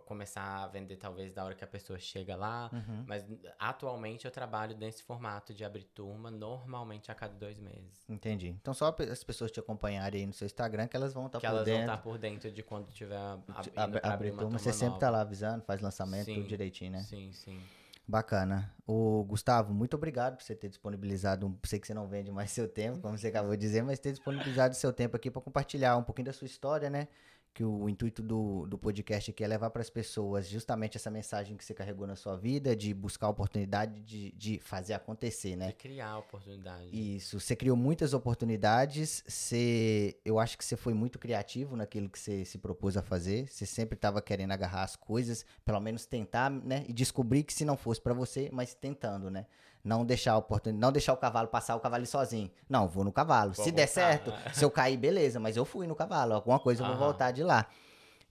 [0.06, 2.70] começar a vender talvez da hora que a pessoa chega lá.
[2.72, 3.04] Uhum.
[3.08, 3.26] Mas
[3.58, 8.06] atualmente eu trabalho nesse formato de abrir turma, normalmente a cada dois meses.
[8.08, 8.50] Entendi.
[8.62, 11.50] Então, só as pessoas te acompanharem aí no seu Instagram, que elas vão estar tá
[11.50, 11.64] por dentro.
[11.66, 14.44] Que elas vão estar por dentro de quando tiver ab abrir turma.
[14.44, 14.60] turma.
[14.60, 17.02] Você sempre tá lá avisando, faz lançamento, sim, tudo direitinho, né?
[17.02, 17.60] Sim, sim.
[18.08, 18.74] Bacana.
[18.86, 21.58] O Gustavo, muito obrigado por você ter disponibilizado.
[21.64, 24.12] Sei que você não vende mais seu tempo, como você acabou de dizer, mas ter
[24.12, 27.08] disponibilizado seu tempo aqui para compartilhar um pouquinho da sua história, né?
[27.54, 31.56] Que o intuito do, do podcast aqui é levar para as pessoas justamente essa mensagem
[31.56, 35.68] que você carregou na sua vida, de buscar oportunidade de, de fazer acontecer, né?
[35.68, 36.90] De criar oportunidade.
[36.92, 37.40] Isso.
[37.40, 42.44] Você criou muitas oportunidades, você, eu acho que você foi muito criativo naquilo que você
[42.44, 46.84] se propôs a fazer, você sempre estava querendo agarrar as coisas, pelo menos tentar, né?
[46.88, 49.46] E descobrir que se não fosse para você, mas tentando, né?
[49.84, 52.50] Não deixar a oportunidade, não deixar o cavalo passar o cavalo sozinho.
[52.70, 53.52] Não, vou no cavalo.
[53.52, 54.54] Vou se voltar, der certo, né?
[54.54, 56.34] se eu cair, beleza, mas eu fui no cavalo.
[56.34, 57.68] Alguma coisa eu vou voltar de lá.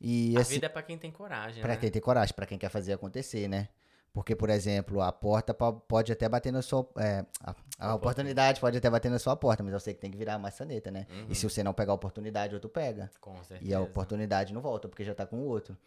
[0.01, 1.79] E, a assim, vida é para quem tem coragem, Para né?
[1.79, 3.69] quem tem coragem, para quem quer fazer acontecer, né?
[4.13, 6.87] Porque, por exemplo, a porta pode até bater na sua.
[6.99, 10.11] É, a, a oportunidade pode até bater na sua porta, mas eu sei que tem
[10.11, 11.07] que virar a maçaneta, né?
[11.09, 11.27] Uhum.
[11.31, 13.11] E se você não pegar a oportunidade, outro pega.
[13.21, 13.71] Com certeza.
[13.71, 15.79] E a oportunidade não volta, porque já tá com o outro.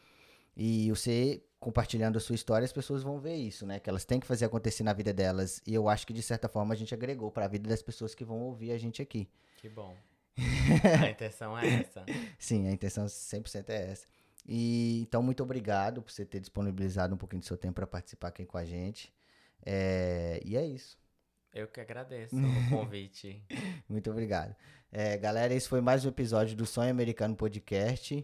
[0.55, 3.79] E você compartilhando a sua história, as pessoas vão ver isso, né?
[3.79, 5.61] Que elas têm que fazer acontecer na vida delas.
[5.65, 8.13] E eu acho que de certa forma a gente agregou para a vida das pessoas
[8.13, 9.27] que vão ouvir a gente aqui.
[9.57, 9.97] Que bom.
[11.01, 12.05] a intenção é essa.
[12.37, 14.05] Sim, a intenção 100% é essa.
[14.47, 18.27] E então muito obrigado por você ter disponibilizado um pouquinho do seu tempo para participar
[18.27, 19.11] aqui com a gente.
[19.65, 20.39] É...
[20.45, 20.99] E é isso.
[21.51, 22.39] Eu que agradeço o
[22.69, 23.41] convite.
[23.89, 24.55] muito obrigado.
[24.91, 28.23] É, galera, esse foi mais um episódio do Sonho Americano Podcast.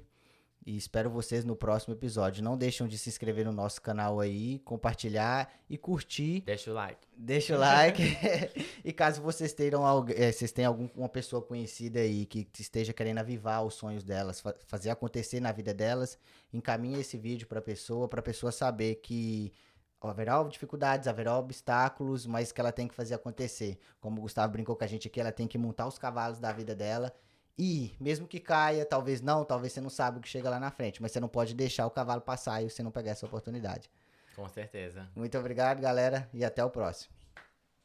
[0.64, 2.44] E espero vocês no próximo episódio.
[2.44, 6.42] Não deixem de se inscrever no nosso canal aí, compartilhar e curtir.
[6.42, 7.08] Deixa o like.
[7.18, 8.04] Deixa o like.
[8.86, 13.66] e caso vocês tenham, é, vocês tenham alguma pessoa conhecida aí que esteja querendo avivar
[13.66, 16.18] os sonhos delas, fa fazer acontecer na vida delas,
[16.54, 19.52] encaminhe esse vídeo para a pessoa, para a pessoa saber que
[20.00, 23.80] haverá dificuldades, haverá obstáculos, mas que ela tem que fazer acontecer.
[24.00, 26.52] Como o Gustavo brincou com a gente aqui, ela tem que montar os cavalos da
[26.52, 27.12] vida dela
[27.58, 30.72] e mesmo que caia, talvez não, talvez você não sabe o que chega lá na
[30.72, 33.90] frente, mas você não pode deixar o cavalo passar e você não pegar essa oportunidade.
[34.36, 35.08] Com certeza.
[35.16, 37.21] Muito obrigado, galera, e até o próximo.